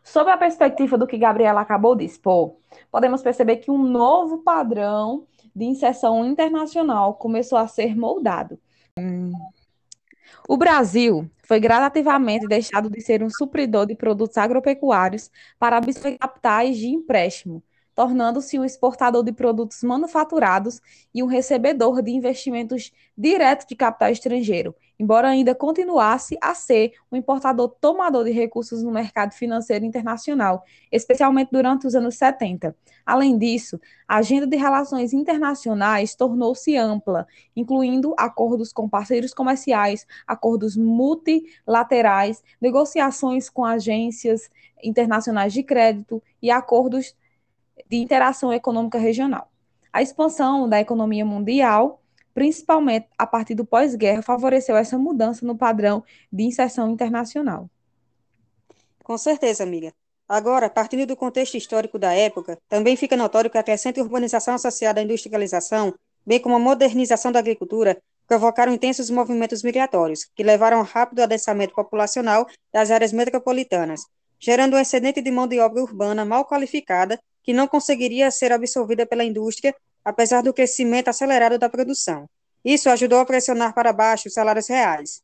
Sob 0.03 0.31
a 0.31 0.39
perspectiva 0.39 0.97
do 0.97 1.07
que 1.07 1.19
Gabriela 1.19 1.61
acabou 1.61 1.95
de 1.95 2.07
expor, 2.07 2.57
podemos 2.91 3.23
perceber 3.23 3.57
que 3.57 3.71
um 3.71 3.83
novo 3.83 4.39
padrão 4.39 5.27
de 5.55 5.67
inserção 5.67 6.25
internacional 6.25 7.15
começou 7.15 7.59
a 7.59 7.69
ser 7.69 7.95
moldado. 7.95 8.59
O 10.49 10.57
Brasil 10.57 11.31
foi 11.45 11.61
gradativamente 11.61 12.47
deixado 12.47 12.91
de 12.91 13.01
ser 13.01 13.23
um 13.23 13.31
supridor 13.31 13.87
de 13.87 13.95
produtos 13.95 14.37
agropecuários 14.37 15.31
para 15.59 15.77
absorver 15.77 16.19
capitais 16.19 16.77
de 16.77 16.89
empréstimo, 16.89 17.63
tornando-se 18.01 18.59
um 18.59 18.65
exportador 18.65 19.23
de 19.23 19.31
produtos 19.31 19.83
manufaturados 19.83 20.81
e 21.15 21.23
um 21.23 21.27
recebedor 21.27 22.01
de 22.01 22.11
investimentos 22.11 22.91
diretos 23.15 23.67
de 23.67 23.77
capital 23.77 24.09
estrangeiro, 24.09 24.75
embora 24.99 25.29
ainda 25.29 25.55
continuasse 25.55 26.39
a 26.41 26.55
ser 26.55 26.95
um 27.13 27.17
importador 27.19 27.69
tomador 27.79 28.25
de 28.25 28.31
recursos 28.31 28.83
no 28.83 28.91
mercado 28.91 29.35
financeiro 29.35 29.85
internacional, 29.85 30.65
especialmente 30.91 31.51
durante 31.53 31.87
os 31.87 31.95
anos 31.95 32.17
70. 32.17 32.75
Além 33.05 33.37
disso, 33.37 33.79
a 34.09 34.17
agenda 34.17 34.47
de 34.47 34.57
relações 34.57 35.13
internacionais 35.13 36.15
tornou-se 36.15 36.75
ampla, 36.79 37.27
incluindo 37.55 38.15
acordos 38.17 38.73
com 38.73 38.89
parceiros 38.89 39.35
comerciais, 39.35 40.07
acordos 40.27 40.75
multilaterais, 40.75 42.43
negociações 42.59 43.51
com 43.51 43.63
agências 43.63 44.49
internacionais 44.83 45.53
de 45.53 45.63
crédito 45.63 46.23
e 46.41 46.51
acordos 46.51 47.15
de 47.89 47.97
interação 47.97 48.53
econômica 48.53 48.99
regional. 48.99 49.51
A 49.93 50.03
expansão 50.03 50.69
da 50.69 50.81
economia 50.81 51.25
mundial, 51.25 52.01
principalmente 52.33 53.09
a 53.19 53.27
partir 53.27 53.55
do 53.55 53.65
pós-guerra, 53.65 54.23
favoreceu 54.23 54.77
essa 54.77 54.97
mudança 54.99 55.45
no 55.45 55.57
padrão 55.57 56.05
de 56.33 56.45
inserção 56.45 56.91
internacional. 56.91 57.69
Com 59.03 59.19
certeza, 59.19 59.65
amiga. 59.65 59.93
Agora, 60.29 60.71
partindo 60.71 61.05
do 61.05 61.17
contexto 61.17 61.57
histórico 61.57 61.99
da 61.99 62.13
época, 62.13 62.57
também 62.69 62.95
fica 62.95 63.17
notório 63.17 63.51
que 63.51 63.59
a 63.59 63.63
crescente 63.65 64.01
urbanização 64.01 64.55
associada 64.55 65.01
à 65.01 65.03
industrialização, 65.03 65.93
bem 66.25 66.39
como 66.39 66.55
a 66.55 66.59
modernização 66.61 67.33
da 67.33 67.41
agricultura, 67.41 68.01
provocaram 68.29 68.73
intensos 68.73 69.11
movimentos 69.11 69.65
migratórios, 69.65 70.25
que 70.37 70.45
levaram 70.45 70.79
ao 70.79 70.85
rápido 70.85 71.21
adensamento 71.21 71.75
populacional 71.75 72.47
das 72.73 72.93
áreas 72.93 73.13
metropolitanas, 73.13 74.03
gerando 74.39 74.77
um 74.77 74.79
excedente 74.79 75.21
de 75.21 75.33
mão 75.33 75.49
de 75.49 75.59
obra 75.59 75.83
urbana 75.83 76.25
mal 76.25 76.45
qualificada 76.45 77.19
que 77.43 77.53
não 77.53 77.67
conseguiria 77.67 78.31
ser 78.31 78.53
absorvida 78.53 79.07
pela 79.07 79.25
indústria, 79.25 79.75
apesar 80.05 80.43
do 80.43 80.53
crescimento 80.53 81.09
acelerado 81.09 81.59
da 81.59 81.69
produção. 81.69 82.29
Isso 82.65 82.91
ajudou 82.91 83.19
a 83.19 83.25
pressionar 83.25 83.75
para 83.75 83.93
baixo 83.93 84.29
os 84.29 84.35
salários 84.35 84.69
reais. 84.69 85.23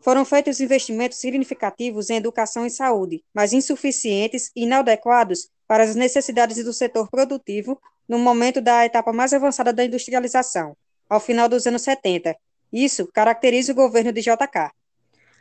Foram 0.00 0.24
feitos 0.24 0.60
investimentos 0.60 1.18
significativos 1.18 2.10
em 2.10 2.16
educação 2.16 2.66
e 2.66 2.70
saúde, 2.70 3.24
mas 3.32 3.52
insuficientes 3.52 4.50
e 4.54 4.64
inadequados 4.64 5.48
para 5.66 5.82
as 5.82 5.94
necessidades 5.94 6.62
do 6.62 6.74
setor 6.74 7.08
produtivo 7.08 7.80
no 8.06 8.18
momento 8.18 8.60
da 8.60 8.84
etapa 8.84 9.12
mais 9.14 9.32
avançada 9.32 9.72
da 9.72 9.84
industrialização, 9.84 10.76
ao 11.08 11.20
final 11.20 11.48
dos 11.48 11.66
anos 11.66 11.82
70. 11.82 12.36
Isso 12.70 13.08
caracteriza 13.14 13.72
o 13.72 13.74
governo 13.74 14.12
de 14.12 14.20
JK. 14.20 14.70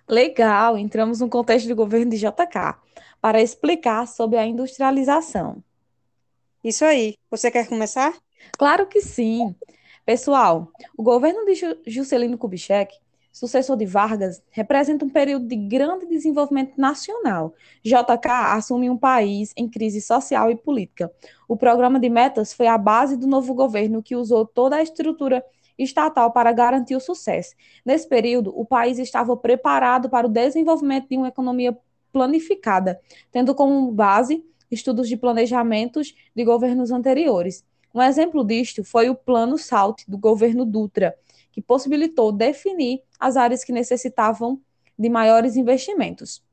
Legal, 0.07 0.77
entramos 0.77 1.19
no 1.19 1.29
contexto 1.29 1.67
do 1.67 1.75
governo 1.75 2.11
de 2.11 2.17
JK 2.17 2.77
para 3.23 3.41
explicar 3.41 4.05
sobre 4.05 4.37
a 4.37 4.45
industrialização. 4.45 5.63
Isso 6.61 6.83
aí. 6.83 7.15
Você 7.31 7.49
quer 7.49 7.69
começar? 7.69 8.13
Claro 8.57 8.85
que 8.85 8.99
sim. 8.99 9.55
Pessoal, 10.05 10.69
o 10.97 11.01
governo 11.01 11.45
de 11.45 11.53
Juscelino 11.87 12.37
Kubitschek, 12.37 12.93
sucessor 13.31 13.77
de 13.77 13.85
Vargas, 13.85 14.43
representa 14.51 15.05
um 15.05 15.09
período 15.09 15.47
de 15.47 15.55
grande 15.55 16.05
desenvolvimento 16.05 16.73
nacional. 16.77 17.53
JK 17.81 18.27
assume 18.27 18.89
um 18.89 18.97
país 18.97 19.53
em 19.55 19.69
crise 19.69 20.01
social 20.01 20.51
e 20.51 20.57
política. 20.57 21.09
O 21.47 21.55
programa 21.55 22.01
de 22.01 22.09
metas 22.09 22.51
foi 22.51 22.67
a 22.67 22.77
base 22.77 23.15
do 23.15 23.25
novo 23.25 23.53
governo 23.53 24.03
que 24.03 24.17
usou 24.17 24.45
toda 24.45 24.75
a 24.75 24.83
estrutura 24.83 25.41
estatal 25.79 26.29
para 26.33 26.51
garantir 26.51 26.97
o 26.97 26.99
sucesso. 26.99 27.55
Nesse 27.85 28.05
período, 28.05 28.51
o 28.53 28.65
país 28.65 28.99
estava 28.99 29.35
preparado 29.37 30.09
para 30.09 30.27
o 30.27 30.29
desenvolvimento 30.29 31.07
de 31.07 31.15
uma 31.15 31.29
economia 31.29 31.71
planificada, 32.13 33.01
tendo 33.31 33.53
como 33.53 33.91
base 33.91 34.45
estudos 34.71 35.09
de 35.09 35.17
planejamentos 35.17 36.15
de 36.33 36.45
governos 36.45 36.91
anteriores. 36.91 37.65
Um 37.93 38.01
exemplo 38.01 38.45
disto 38.45 38.83
foi 38.83 39.09
o 39.09 39.15
Plano 39.15 39.57
SALT 39.57 40.03
do 40.07 40.17
governo 40.17 40.63
Dutra, 40.65 41.15
que 41.51 41.61
possibilitou 41.61 42.31
definir 42.31 43.01
as 43.19 43.35
áreas 43.35 43.63
que 43.63 43.71
necessitavam 43.71 44.61
de 44.97 45.09
maiores 45.09 45.55
investimentos. 45.55 46.43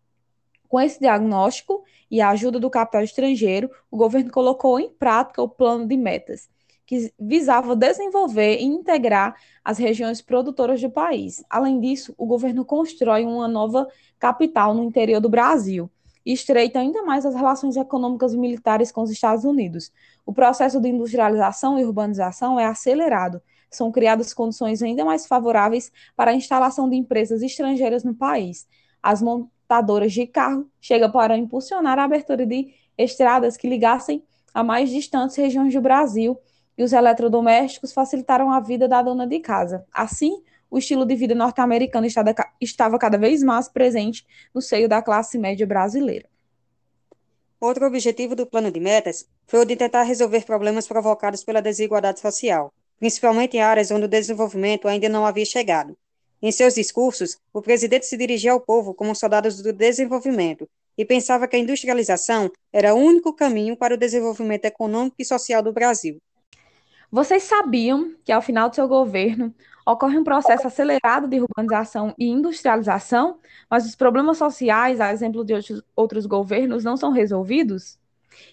Com 0.68 0.80
esse 0.80 1.00
diagnóstico 1.00 1.82
e 2.10 2.20
a 2.20 2.30
ajuda 2.30 2.58
do 2.60 2.70
capital 2.70 3.02
estrangeiro, 3.02 3.70
o 3.90 3.96
governo 3.96 4.30
colocou 4.30 4.78
em 4.78 4.90
prática 4.90 5.42
o 5.42 5.48
plano 5.48 5.86
de 5.86 5.96
metas, 5.96 6.48
que 6.86 7.12
visava 7.18 7.74
desenvolver 7.74 8.58
e 8.58 8.64
integrar 8.64 9.34
as 9.64 9.78
regiões 9.78 10.20
produtoras 10.20 10.80
do 10.80 10.90
país. 10.90 11.42
Além 11.48 11.80
disso, 11.80 12.14
o 12.18 12.26
governo 12.26 12.64
constrói 12.64 13.24
uma 13.24 13.48
nova 13.48 13.88
capital 14.20 14.74
no 14.74 14.84
interior 14.84 15.20
do 15.20 15.28
Brasil 15.28 15.90
estreita 16.24 16.78
ainda 16.78 17.02
mais 17.02 17.24
as 17.24 17.34
relações 17.34 17.76
econômicas 17.76 18.34
e 18.34 18.38
militares 18.38 18.92
com 18.92 19.00
os 19.02 19.10
Estados 19.10 19.44
Unidos. 19.44 19.90
O 20.26 20.32
processo 20.32 20.78
de 20.78 20.88
industrialização 20.88 21.78
e 21.78 21.84
urbanização 21.84 22.60
é 22.60 22.66
acelerado. 22.66 23.40
São 23.70 23.90
criadas 23.90 24.34
condições 24.34 24.82
ainda 24.82 25.04
mais 25.04 25.26
favoráveis 25.26 25.90
para 26.14 26.32
a 26.32 26.34
instalação 26.34 26.88
de 26.88 26.96
empresas 26.96 27.42
estrangeiras 27.42 28.04
no 28.04 28.14
país. 28.14 28.68
As 29.02 29.22
montadoras 29.22 30.12
de 30.12 30.26
carro 30.26 30.66
chegam 30.80 31.10
para 31.10 31.36
impulsionar 31.36 31.98
a 31.98 32.04
abertura 32.04 32.44
de 32.44 32.74
estradas 32.98 33.56
que 33.56 33.68
ligassem 33.68 34.22
a 34.52 34.62
mais 34.62 34.90
distantes 34.90 35.36
regiões 35.36 35.72
do 35.72 35.80
Brasil 35.80 36.38
e 36.76 36.82
os 36.82 36.92
eletrodomésticos 36.92 37.92
facilitaram 37.92 38.50
a 38.50 38.60
vida 38.60 38.86
da 38.88 39.02
dona 39.02 39.26
de 39.26 39.38
casa. 39.38 39.86
Assim, 39.92 40.42
o 40.70 40.78
estilo 40.78 41.04
de 41.04 41.16
vida 41.16 41.34
norte-americano 41.34 42.06
estava 42.60 42.98
cada 42.98 43.18
vez 43.18 43.42
mais 43.42 43.68
presente 43.68 44.24
no 44.54 44.62
seio 44.62 44.88
da 44.88 45.02
classe 45.02 45.36
média 45.36 45.66
brasileira. 45.66 46.28
Outro 47.60 47.86
objetivo 47.86 48.34
do 48.34 48.46
plano 48.46 48.70
de 48.70 48.80
metas 48.80 49.26
foi 49.46 49.60
o 49.60 49.64
de 49.64 49.76
tentar 49.76 50.04
resolver 50.04 50.44
problemas 50.44 50.86
provocados 50.86 51.44
pela 51.44 51.60
desigualdade 51.60 52.20
social, 52.20 52.72
principalmente 52.98 53.56
em 53.56 53.60
áreas 53.60 53.90
onde 53.90 54.04
o 54.06 54.08
desenvolvimento 54.08 54.88
ainda 54.88 55.08
não 55.08 55.26
havia 55.26 55.44
chegado. 55.44 55.96
Em 56.40 56.50
seus 56.50 56.74
discursos, 56.74 57.36
o 57.52 57.60
presidente 57.60 58.06
se 58.06 58.16
dirigia 58.16 58.52
ao 58.52 58.60
povo 58.60 58.94
como 58.94 59.14
soldados 59.14 59.60
do 59.62 59.74
desenvolvimento 59.74 60.66
e 60.96 61.04
pensava 61.04 61.46
que 61.46 61.56
a 61.56 61.58
industrialização 61.58 62.50
era 62.72 62.94
o 62.94 62.98
único 62.98 63.34
caminho 63.34 63.76
para 63.76 63.94
o 63.94 63.98
desenvolvimento 63.98 64.64
econômico 64.64 65.16
e 65.18 65.24
social 65.24 65.62
do 65.62 65.72
Brasil. 65.72 66.18
Vocês 67.12 67.42
sabiam 67.42 68.14
que, 68.24 68.32
ao 68.32 68.40
final 68.40 68.70
do 68.70 68.74
seu 68.74 68.86
governo, 68.86 69.54
ocorre 69.92 70.18
um 70.18 70.24
processo 70.24 70.66
acelerado 70.66 71.26
de 71.26 71.40
urbanização 71.40 72.14
e 72.18 72.26
industrialização, 72.28 73.38
mas 73.68 73.86
os 73.86 73.94
problemas 73.94 74.38
sociais, 74.38 75.00
a 75.00 75.12
exemplo 75.12 75.44
de 75.44 75.54
outros 75.96 76.26
governos, 76.26 76.84
não 76.84 76.96
são 76.96 77.10
resolvidos? 77.10 77.98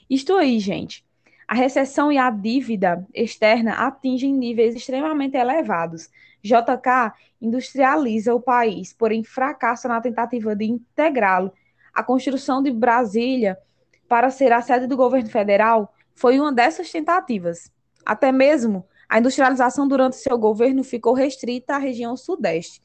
Isto 0.09 0.35
aí, 0.35 0.59
gente. 0.59 1.05
A 1.47 1.55
recessão 1.55 2.11
e 2.11 2.17
a 2.17 2.29
dívida 2.29 3.07
externa 3.13 3.87
atingem 3.87 4.33
níveis 4.33 4.75
extremamente 4.75 5.37
elevados. 5.37 6.09
JK 6.43 7.13
industrializa 7.41 8.33
o 8.33 8.41
país, 8.41 8.93
porém 8.93 9.23
fracassa 9.23 9.87
na 9.87 10.01
tentativa 10.01 10.55
de 10.55 10.65
integrá-lo. 10.65 11.53
A 11.93 12.03
construção 12.03 12.61
de 12.61 12.71
Brasília 12.71 13.57
para 14.07 14.29
ser 14.29 14.51
a 14.51 14.61
sede 14.61 14.87
do 14.87 14.97
governo 14.97 15.29
federal 15.29 15.93
foi 16.15 16.39
uma 16.39 16.51
dessas 16.51 16.91
tentativas. 16.91 17.71
Até 18.05 18.31
mesmo 18.31 18.85
a 19.09 19.19
industrialização 19.19 19.87
durante 19.87 20.17
seu 20.17 20.37
governo 20.37 20.83
ficou 20.83 21.13
restrita 21.13 21.75
à 21.75 21.77
região 21.77 22.17
sudeste. 22.17 22.81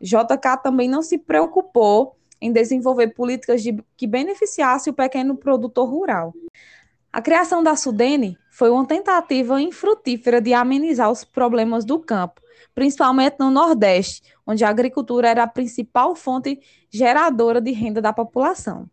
JK 0.00 0.62
também 0.62 0.88
não 0.88 1.02
se 1.02 1.18
preocupou 1.18 2.16
em 2.40 2.52
desenvolver 2.52 3.08
políticas 3.08 3.62
de, 3.62 3.76
que 3.96 4.06
beneficiassem 4.06 4.92
o 4.92 4.96
pequeno 4.96 5.36
produtor 5.36 5.88
rural. 5.88 6.34
A 7.12 7.22
criação 7.22 7.62
da 7.62 7.74
Sudene 7.74 8.36
foi 8.50 8.70
uma 8.70 8.86
tentativa 8.86 9.60
infrutífera 9.60 10.40
de 10.40 10.52
amenizar 10.52 11.10
os 11.10 11.24
problemas 11.24 11.84
do 11.84 11.98
campo, 11.98 12.42
principalmente 12.74 13.36
no 13.38 13.50
Nordeste, 13.50 14.22
onde 14.46 14.64
a 14.64 14.68
agricultura 14.68 15.28
era 15.28 15.42
a 15.42 15.48
principal 15.48 16.14
fonte 16.14 16.60
geradora 16.90 17.60
de 17.60 17.72
renda 17.72 18.02
da 18.02 18.12
população. 18.12 18.88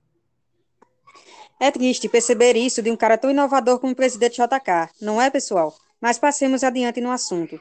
É 1.59 1.69
triste 1.69 2.09
perceber 2.09 2.55
isso 2.55 2.81
de 2.81 2.89
um 2.89 2.95
cara 2.95 3.17
tão 3.17 3.29
inovador 3.29 3.79
como 3.79 3.91
o 3.91 3.95
presidente 3.95 4.41
JK, 4.41 4.89
não 5.01 5.21
é, 5.21 5.29
pessoal? 5.29 5.73
Mas 6.03 6.19
passemos 6.19 6.65
adiante 6.65 6.99
no 6.99 7.09
assunto. 7.09 7.57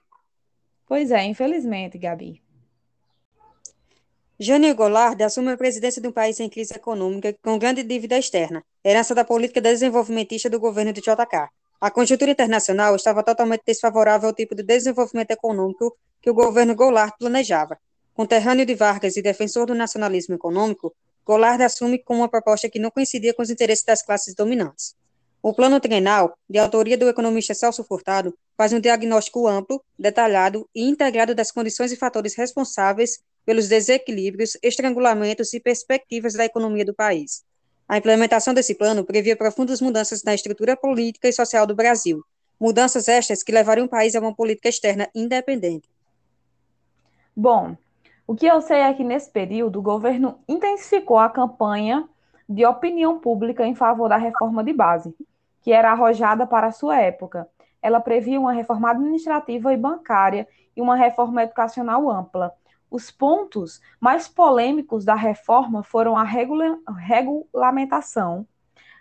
Pois 0.88 1.12
é, 1.12 1.22
infelizmente, 1.22 1.96
Gabi. 1.96 2.42
Jânio 4.36 4.74
Goulart 4.74 5.20
assume 5.20 5.52
a 5.52 5.56
presidência 5.56 6.02
de 6.02 6.08
um 6.08 6.12
país 6.12 6.40
em 6.40 6.48
crise 6.48 6.74
econômica 6.74 7.32
com 7.40 7.56
grande 7.56 7.84
dívida 7.84 8.18
externa, 8.18 8.60
herança 8.84 9.14
da 9.14 9.24
política 9.24 9.60
desenvolvimentista 9.60 10.50
do 10.50 10.58
governo 10.58 10.92
de 10.92 11.00
JK. 11.00 11.50
A 11.80 11.88
conjuntura 11.88 12.32
internacional 12.32 12.96
estava 12.96 13.22
totalmente 13.22 13.62
desfavorável 13.64 14.30
ao 14.30 14.34
tipo 14.34 14.56
de 14.56 14.64
desenvolvimento 14.64 15.30
econômico 15.30 15.96
que 16.20 16.28
o 16.28 16.34
governo 16.34 16.74
Goulart 16.74 17.14
planejava. 17.20 17.78
Conterrâneo 18.12 18.66
de 18.66 18.74
Vargas 18.74 19.16
e 19.16 19.22
defensor 19.22 19.66
do 19.66 19.74
nacionalismo 19.76 20.34
econômico, 20.34 20.92
Goulart 21.24 21.60
assume 21.60 22.02
com 22.02 22.16
uma 22.16 22.28
proposta 22.28 22.68
que 22.68 22.80
não 22.80 22.90
coincidia 22.90 23.32
com 23.34 23.42
os 23.42 23.50
interesses 23.50 23.84
das 23.84 24.02
classes 24.02 24.34
dominantes. 24.34 24.96
O 25.44 25.52
plano 25.52 25.80
trienal, 25.80 26.38
de 26.48 26.56
autoria 26.56 26.96
do 26.96 27.08
economista 27.08 27.52
Celso 27.52 27.82
Furtado, 27.82 28.32
faz 28.56 28.72
um 28.72 28.78
diagnóstico 28.78 29.48
amplo, 29.48 29.82
detalhado 29.98 30.68
e 30.72 30.88
integrado 30.88 31.34
das 31.34 31.50
condições 31.50 31.90
e 31.90 31.96
fatores 31.96 32.36
responsáveis 32.36 33.20
pelos 33.44 33.66
desequilíbrios, 33.66 34.56
estrangulamentos 34.62 35.52
e 35.52 35.58
perspectivas 35.58 36.34
da 36.34 36.44
economia 36.44 36.84
do 36.84 36.94
país. 36.94 37.42
A 37.88 37.98
implementação 37.98 38.54
desse 38.54 38.76
plano 38.76 39.04
previa 39.04 39.36
profundas 39.36 39.80
mudanças 39.80 40.22
na 40.22 40.32
estrutura 40.32 40.76
política 40.76 41.28
e 41.28 41.32
social 41.32 41.66
do 41.66 41.74
Brasil, 41.74 42.22
mudanças 42.58 43.08
estas 43.08 43.42
que 43.42 43.50
levariam 43.50 43.86
o 43.86 43.90
país 43.90 44.14
a 44.14 44.20
uma 44.20 44.32
política 44.32 44.68
externa 44.68 45.10
independente. 45.12 45.88
Bom, 47.36 47.76
o 48.28 48.36
que 48.36 48.46
eu 48.46 48.60
sei 48.60 48.78
é 48.78 48.94
que 48.94 49.02
nesse 49.02 49.28
período 49.28 49.80
o 49.80 49.82
governo 49.82 50.38
intensificou 50.48 51.18
a 51.18 51.28
campanha 51.28 52.08
de 52.48 52.64
opinião 52.64 53.18
pública 53.18 53.66
em 53.66 53.74
favor 53.74 54.08
da 54.08 54.16
reforma 54.16 54.62
de 54.62 54.72
base, 54.72 55.12
que 55.62 55.72
era 55.72 55.92
arrojada 55.92 56.46
para 56.46 56.66
a 56.66 56.72
sua 56.72 57.00
época. 57.00 57.48
Ela 57.80 58.00
previa 58.00 58.38
uma 58.38 58.52
reforma 58.52 58.90
administrativa 58.90 59.72
e 59.72 59.76
bancária 59.76 60.46
e 60.76 60.82
uma 60.82 60.96
reforma 60.96 61.42
educacional 61.42 62.10
ampla. 62.10 62.52
Os 62.90 63.10
pontos 63.10 63.80
mais 63.98 64.28
polêmicos 64.28 65.04
da 65.04 65.14
reforma 65.14 65.82
foram 65.82 66.16
a 66.16 66.24
regula 66.24 66.78
regulamentação 66.98 68.46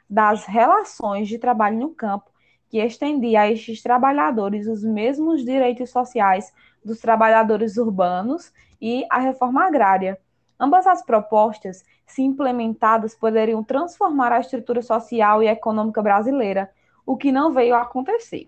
das 0.10 0.46
relações 0.46 1.28
de 1.28 1.38
trabalho 1.38 1.78
no 1.80 1.90
campo, 1.90 2.32
que 2.70 2.80
estendia 2.80 3.42
a 3.42 3.52
estes 3.52 3.82
trabalhadores 3.82 4.68
os 4.68 4.84
mesmos 4.84 5.44
direitos 5.44 5.90
sociais 5.90 6.54
dos 6.84 7.00
trabalhadores 7.00 7.76
urbanos 7.78 8.54
e 8.80 9.06
a 9.10 9.20
reforma 9.20 9.66
agrária. 9.66 10.18
Ambas 10.60 10.88
as 10.88 11.04
propostas, 11.04 11.84
se 12.12 12.22
implementadas, 12.22 13.16
poderiam 13.16 13.64
transformar 13.64 14.32
a 14.32 14.40
estrutura 14.40 14.82
social 14.82 15.42
e 15.42 15.48
econômica 15.48 16.02
brasileira, 16.02 16.70
o 17.06 17.18
que 17.18 17.32
não 17.32 17.52
veio 17.52 17.74
a 17.74 17.82
acontecer. 17.82 18.48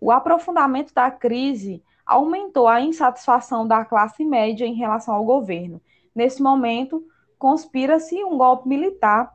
O 0.00 0.10
aprofundamento 0.10 0.92
da 0.92 1.10
crise 1.10 1.82
aumentou 2.04 2.66
a 2.66 2.80
insatisfação 2.80 3.66
da 3.66 3.84
classe 3.84 4.24
média 4.24 4.66
em 4.66 4.74
relação 4.74 5.14
ao 5.14 5.24
governo. 5.24 5.80
Nesse 6.14 6.42
momento, 6.42 7.04
conspira-se 7.38 8.22
um 8.24 8.36
golpe 8.36 8.68
militar 8.68 9.32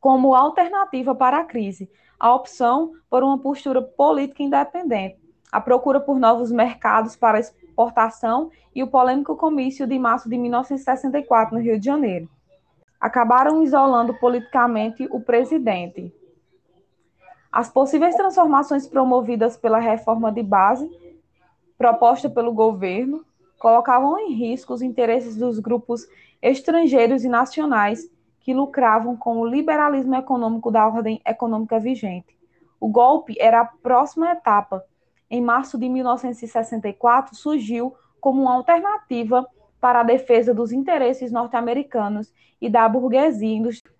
como 0.00 0.34
alternativa 0.34 1.14
para 1.14 1.38
a 1.38 1.44
crise, 1.44 1.90
a 2.18 2.34
opção 2.34 2.92
por 3.10 3.22
uma 3.22 3.38
postura 3.38 3.82
política 3.82 4.42
independente, 4.42 5.18
a 5.50 5.60
procura 5.60 6.00
por 6.00 6.18
novos 6.18 6.52
mercados 6.52 7.16
para 7.16 7.40
exportação 7.40 8.50
e 8.74 8.82
o 8.82 8.86
polêmico 8.86 9.36
comício 9.36 9.86
de 9.86 9.98
março 9.98 10.28
de 10.28 10.38
1964 10.38 11.56
no 11.56 11.62
Rio 11.62 11.78
de 11.78 11.86
Janeiro. 11.86 12.28
Acabaram 13.00 13.62
isolando 13.62 14.14
politicamente 14.14 15.06
o 15.10 15.20
presidente. 15.20 16.12
As 17.50 17.70
possíveis 17.70 18.14
transformações 18.14 18.86
promovidas 18.86 19.56
pela 19.56 19.78
reforma 19.78 20.30
de 20.30 20.42
base 20.42 20.88
proposta 21.76 22.28
pelo 22.28 22.52
governo 22.52 23.24
colocavam 23.58 24.18
em 24.18 24.32
risco 24.32 24.74
os 24.74 24.82
interesses 24.82 25.36
dos 25.36 25.58
grupos 25.58 26.06
estrangeiros 26.42 27.24
e 27.24 27.28
nacionais 27.28 28.10
que 28.40 28.54
lucravam 28.54 29.16
com 29.16 29.38
o 29.38 29.46
liberalismo 29.46 30.14
econômico 30.14 30.70
da 30.70 30.86
ordem 30.86 31.20
econômica 31.26 31.78
vigente. 31.78 32.36
O 32.80 32.88
golpe 32.88 33.36
era 33.38 33.60
a 33.60 33.64
próxima 33.64 34.30
etapa 34.30 34.84
em 35.30 35.42
março 35.42 35.78
de 35.78 35.88
1964, 35.88 37.34
surgiu 37.34 37.94
como 38.20 38.42
uma 38.42 38.54
alternativa 38.54 39.46
para 39.80 40.00
a 40.00 40.04
defesa 40.04 40.52
dos 40.52 40.72
interesses 40.72 41.30
norte-americanos 41.30 42.32
e 42.60 42.68
da 42.68 42.88
burguesia 42.88 43.56
industrial. 43.56 43.94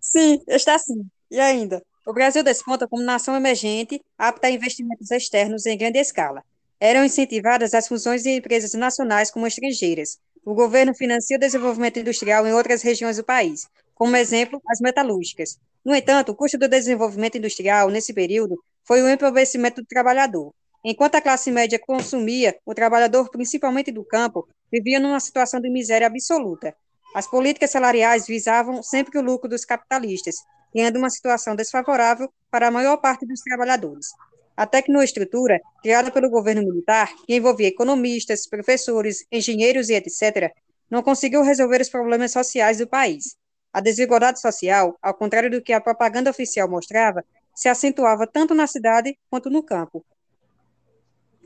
Sim, 0.00 0.40
está 0.46 0.78
sim. 0.78 1.06
E 1.30 1.40
ainda, 1.40 1.82
o 2.06 2.12
Brasil 2.12 2.42
desponta 2.42 2.86
como 2.86 3.02
nação 3.02 3.34
emergente, 3.34 4.00
apta 4.18 4.46
a 4.46 4.50
investimentos 4.50 5.10
externos 5.10 5.66
em 5.66 5.76
grande 5.76 5.98
escala. 5.98 6.42
Eram 6.78 7.04
incentivadas 7.04 7.72
as 7.72 7.88
fusões 7.88 8.22
de 8.22 8.30
empresas 8.30 8.74
nacionais 8.74 9.30
como 9.30 9.46
estrangeiras. 9.46 10.18
O 10.44 10.54
governo 10.54 10.94
financia 10.94 11.36
o 11.36 11.40
desenvolvimento 11.40 11.98
industrial 11.98 12.46
em 12.46 12.52
outras 12.52 12.82
regiões 12.82 13.16
do 13.16 13.24
país, 13.24 13.66
como 13.94 14.16
exemplo, 14.16 14.60
as 14.68 14.80
metalúrgicas. 14.80 15.58
No 15.84 15.94
entanto, 15.94 16.32
o 16.32 16.34
custo 16.34 16.58
do 16.58 16.68
desenvolvimento 16.68 17.38
industrial 17.38 17.88
nesse 17.88 18.12
período 18.12 18.62
foi 18.84 19.02
o 19.02 19.08
empobrecimento 19.08 19.80
do 19.80 19.86
trabalhador. 19.86 20.52
Enquanto 20.84 21.14
a 21.14 21.20
classe 21.22 21.50
média 21.50 21.78
consumia, 21.78 22.54
o 22.66 22.74
trabalhador, 22.74 23.30
principalmente 23.30 23.90
do 23.90 24.04
campo, 24.04 24.46
vivia 24.74 24.98
numa 24.98 25.20
situação 25.20 25.60
de 25.60 25.70
miséria 25.70 26.08
absoluta. 26.08 26.74
As 27.14 27.28
políticas 27.28 27.70
salariais 27.70 28.26
visavam 28.26 28.82
sempre 28.82 29.16
o 29.20 29.22
lucro 29.22 29.48
dos 29.48 29.64
capitalistas, 29.64 30.34
criando 30.72 30.98
uma 30.98 31.10
situação 31.10 31.54
desfavorável 31.54 32.28
para 32.50 32.66
a 32.66 32.70
maior 32.72 32.96
parte 32.96 33.24
dos 33.24 33.40
trabalhadores. 33.40 34.08
A 34.56 34.66
tecnoestrutura, 34.66 35.60
criada 35.80 36.10
pelo 36.10 36.28
governo 36.28 36.62
militar, 36.62 37.08
que 37.24 37.36
envolvia 37.36 37.68
economistas, 37.68 38.48
professores, 38.48 39.24
engenheiros 39.30 39.88
e 39.90 39.94
etc., 39.94 40.52
não 40.90 41.04
conseguiu 41.04 41.42
resolver 41.42 41.80
os 41.80 41.88
problemas 41.88 42.32
sociais 42.32 42.78
do 42.78 42.86
país. 42.88 43.36
A 43.72 43.80
desigualdade 43.80 44.40
social, 44.40 44.98
ao 45.00 45.14
contrário 45.14 45.50
do 45.50 45.62
que 45.62 45.72
a 45.72 45.80
propaganda 45.80 46.30
oficial 46.30 46.68
mostrava, 46.68 47.24
se 47.54 47.68
acentuava 47.68 48.26
tanto 48.26 48.54
na 48.54 48.66
cidade 48.66 49.16
quanto 49.30 49.48
no 49.50 49.62
campo. 49.62 50.04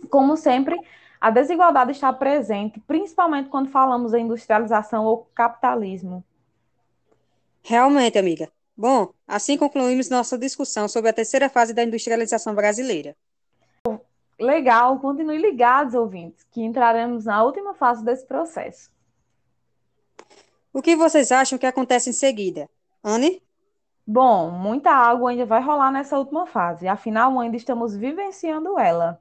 Como 0.09 0.35
sempre, 0.35 0.77
a 1.21 1.31
desigualdade 1.31 1.93
está 1.93 2.13
presente, 2.13 2.81
principalmente 2.81 3.49
quando 3.49 3.71
falamos 3.71 4.15
em 4.15 4.25
industrialização 4.25 5.05
ou 5.05 5.29
capitalismo. 5.35 6.25
Realmente, 7.63 8.19
amiga. 8.19 8.51
Bom, 8.77 9.13
assim 9.27 9.59
concluímos 9.59 10.09
nossa 10.09 10.39
discussão 10.39 10.89
sobre 10.89 11.11
a 11.11 11.13
terceira 11.13 11.49
fase 11.49 11.75
da 11.75 11.83
industrialização 11.83 12.55
brasileira. 12.55 13.17
Legal, 14.39 15.01
continue 15.01 15.39
ligados, 15.39 15.95
ouvintes, 15.95 16.47
que 16.53 16.63
entraremos 16.63 17.25
na 17.25 17.43
última 17.43 17.75
fase 17.75 18.05
desse 18.05 18.25
processo. 18.25 18.89
O 20.73 20.81
que 20.81 20.95
vocês 20.95 21.33
acham 21.33 21.59
que 21.59 21.67
acontece 21.67 22.11
em 22.11 22.13
seguida? 22.13 22.71
Anne? 23.03 23.43
Bom, 24.07 24.51
muita 24.51 24.91
água 24.91 25.31
ainda 25.31 25.45
vai 25.45 25.61
rolar 25.61 25.91
nessa 25.91 26.17
última 26.17 26.47
fase, 26.47 26.87
afinal, 26.87 27.39
ainda 27.41 27.57
estamos 27.57 27.97
vivenciando 27.97 28.79
ela. 28.79 29.21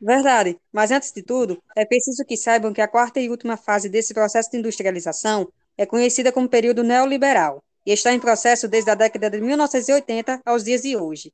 Verdade, 0.00 0.58
mas 0.72 0.90
antes 0.90 1.10
de 1.12 1.22
tudo, 1.22 1.62
é 1.74 1.84
preciso 1.84 2.24
que 2.24 2.36
saibam 2.36 2.72
que 2.72 2.80
a 2.80 2.88
quarta 2.88 3.18
e 3.20 3.30
última 3.30 3.56
fase 3.56 3.88
desse 3.88 4.12
processo 4.12 4.50
de 4.50 4.58
industrialização 4.58 5.48
é 5.76 5.86
conhecida 5.86 6.30
como 6.30 6.48
período 6.48 6.82
neoliberal 6.82 7.62
e 7.84 7.92
está 7.92 8.12
em 8.12 8.20
processo 8.20 8.68
desde 8.68 8.90
a 8.90 8.94
década 8.94 9.30
de 9.30 9.40
1980 9.40 10.40
aos 10.44 10.64
dias 10.64 10.82
de 10.82 10.96
hoje. 10.96 11.32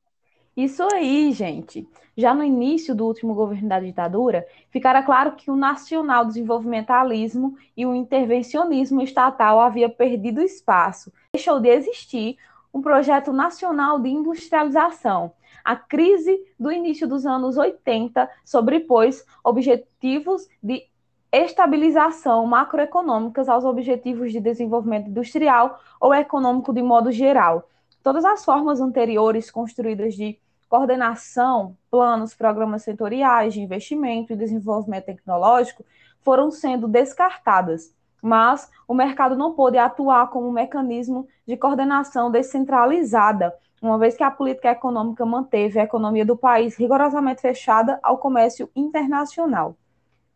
Isso 0.55 0.87
aí, 0.93 1.31
gente. 1.31 1.87
Já 2.15 2.33
no 2.33 2.43
início 2.43 2.93
do 2.93 3.07
último 3.07 3.33
governo 3.33 3.67
da 3.67 3.79
ditadura, 3.79 4.45
ficara 4.69 5.01
claro 5.01 5.35
que 5.35 5.49
o 5.49 5.55
nacional 5.55 6.25
desenvolvimentalismo 6.25 7.57
e 7.75 7.87
o 7.87 7.95
intervencionismo 7.95 9.01
estatal 9.01 9.59
havia 9.59 9.89
perdido 9.89 10.39
espaço. 10.39 11.11
Deixou 11.33 11.59
de 11.59 11.69
existir 11.69 12.37
um 12.71 12.81
projeto 12.81 13.33
nacional 13.33 13.99
de 13.99 14.09
industrialização. 14.09 15.31
A 15.63 15.75
crise 15.75 16.37
do 16.59 16.71
início 16.71 17.07
dos 17.07 17.25
anos 17.25 17.57
80 17.57 18.29
sobrepôs 18.43 19.25
objetivos 19.43 20.47
de 20.61 20.83
estabilização 21.31 22.45
macroeconômicas 22.45 23.49
aos 23.49 23.63
objetivos 23.63 24.31
de 24.31 24.39
desenvolvimento 24.39 25.09
industrial 25.09 25.79
ou 25.99 26.13
econômico 26.13 26.73
de 26.73 26.83
modo 26.83 27.11
geral. 27.11 27.67
Todas 28.03 28.25
as 28.25 28.43
formas 28.43 28.81
anteriores 28.81 29.49
construídas 29.49 30.13
de 30.13 30.37
coordenação, 30.69 31.77
planos, 31.89 32.33
programas 32.33 32.83
setoriais 32.83 33.53
de 33.53 33.61
investimento 33.61 34.33
e 34.33 34.35
desenvolvimento 34.35 35.05
tecnológico 35.05 35.85
foram 36.21 36.51
sendo 36.51 36.87
descartadas, 36.87 37.93
mas 38.21 38.69
o 38.87 38.93
mercado 38.93 39.35
não 39.35 39.53
pôde 39.53 39.77
atuar 39.77 40.29
como 40.29 40.47
um 40.47 40.51
mecanismo 40.51 41.27
de 41.47 41.55
coordenação 41.57 42.31
descentralizada, 42.31 43.53
uma 43.83 43.97
vez 43.97 44.15
que 44.15 44.23
a 44.23 44.31
política 44.31 44.71
econômica 44.71 45.25
manteve 45.25 45.77
a 45.77 45.83
economia 45.83 46.25
do 46.25 46.37
país 46.37 46.75
rigorosamente 46.77 47.41
fechada 47.41 47.99
ao 48.01 48.17
comércio 48.17 48.69
internacional, 48.73 49.75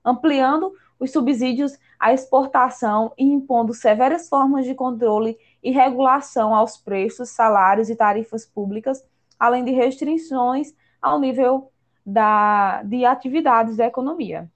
ampliando 0.04 0.74
os 1.00 1.12
subsídios 1.12 1.78
à 1.98 2.12
exportação 2.12 3.14
e 3.18 3.24
impondo 3.24 3.74
severas 3.74 4.28
formas 4.28 4.66
de 4.66 4.76
controle 4.76 5.38
e 5.64 5.72
regulação 5.72 6.54
aos 6.54 6.76
preços, 6.76 7.30
salários 7.30 7.90
e 7.90 7.96
tarifas 7.96 8.46
públicas, 8.46 9.02
além 9.40 9.64
de 9.64 9.72
restrições 9.72 10.74
ao 11.02 11.18
nível 11.18 11.72
da, 12.06 12.84
de 12.84 13.06
atividades 13.06 13.78
da 13.78 13.86
economia. 13.86 14.52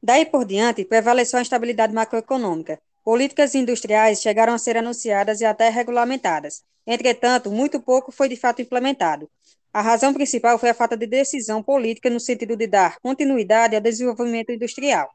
Daí 0.00 0.24
por 0.24 0.44
diante, 0.44 0.84
prevaleceu 0.84 1.40
a 1.40 1.42
instabilidade 1.42 1.92
macroeconômica. 1.92 2.78
Políticas 3.10 3.54
industriais 3.54 4.20
chegaram 4.20 4.52
a 4.52 4.58
ser 4.58 4.76
anunciadas 4.76 5.40
e 5.40 5.44
até 5.46 5.70
regulamentadas. 5.70 6.62
Entretanto, 6.86 7.50
muito 7.50 7.80
pouco 7.80 8.12
foi 8.12 8.28
de 8.28 8.36
fato 8.36 8.60
implementado. 8.60 9.30
A 9.72 9.80
razão 9.80 10.12
principal 10.12 10.58
foi 10.58 10.68
a 10.68 10.74
falta 10.74 10.94
de 10.94 11.06
decisão 11.06 11.62
política 11.62 12.10
no 12.10 12.20
sentido 12.20 12.54
de 12.54 12.66
dar 12.66 12.98
continuidade 13.00 13.74
ao 13.74 13.80
desenvolvimento 13.80 14.52
industrial. 14.52 15.08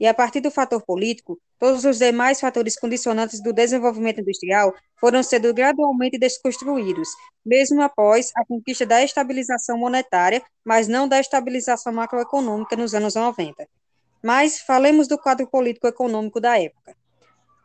E 0.00 0.08
a 0.08 0.12
partir 0.12 0.40
do 0.40 0.50
fator 0.50 0.82
político, 0.84 1.38
todos 1.56 1.84
os 1.84 1.98
demais 1.98 2.40
fatores 2.40 2.76
condicionantes 2.76 3.40
do 3.40 3.52
desenvolvimento 3.52 4.22
industrial 4.22 4.74
foram 4.98 5.22
sendo 5.22 5.54
gradualmente 5.54 6.18
desconstruídos, 6.18 7.10
mesmo 7.44 7.80
após 7.80 8.32
a 8.34 8.44
conquista 8.44 8.84
da 8.84 9.04
estabilização 9.04 9.78
monetária, 9.78 10.42
mas 10.64 10.88
não 10.88 11.06
da 11.06 11.20
estabilização 11.20 11.92
macroeconômica 11.92 12.74
nos 12.74 12.92
anos 12.92 13.14
90. 13.14 13.68
Mas 14.20 14.58
falemos 14.58 15.06
do 15.06 15.16
quadro 15.16 15.46
político-econômico 15.46 16.40
da 16.40 16.60
época. 16.60 17.05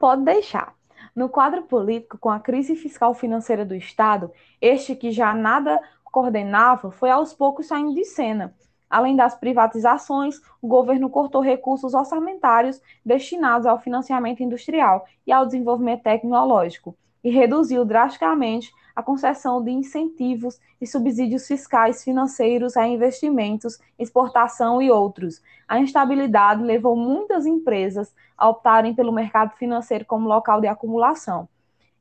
Pode 0.02 0.24
deixar. 0.24 0.74
No 1.16 1.30
quadro 1.30 1.62
político, 1.62 2.18
com 2.18 2.30
a 2.30 2.40
crise 2.40 2.76
fiscal 2.76 3.14
financeira 3.14 3.64
do 3.64 3.76
Estado, 3.76 4.32
este 4.60 4.96
que 4.96 5.12
já 5.12 5.32
nada 5.34 5.80
coordenava 6.04 6.90
foi 6.90 7.12
aos 7.12 7.36
poucos 7.36 7.68
saindo 7.68 7.94
de 7.94 8.04
cena 8.04 8.54
Além 8.92 9.16
das 9.16 9.36
privatizações, 9.36 10.42
o 10.60 10.68
governo 10.68 11.10
cortou 11.10 11.40
recursos 11.40 11.94
orçamentários 11.94 12.82
destinados 13.06 13.66
ao 13.66 13.80
financiamento 13.80 14.44
industrial 14.44 15.06
e 15.26 15.32
ao 15.32 15.46
desenvolvimento 15.46 16.04
tecnológico 16.04 16.94
e 17.24 17.30
reduziu 17.30 17.86
drasticamente 17.86 18.70
a 18.96 19.04
concessão 19.04 19.64
de 19.64 19.72
incentivos 19.72 20.60
e 20.80 20.88
subsídios 20.88 21.48
fiscais 21.48 22.04
financeiros 22.04 22.76
a 22.78 22.88
investimentos, 22.88 23.80
exportação 23.98 24.82
e 24.82 24.92
outros. 24.92 25.42
A 25.68 25.80
instabilidade 25.80 26.64
levou 26.64 26.96
muitas 26.96 27.46
empresas 27.46 28.14
a 28.38 28.50
optarem 28.50 28.94
pelo 28.94 29.12
mercado 29.12 29.56
financeiro 29.58 30.06
como 30.06 30.28
local 30.28 30.60
de 30.60 30.68
acumulação, 30.68 31.48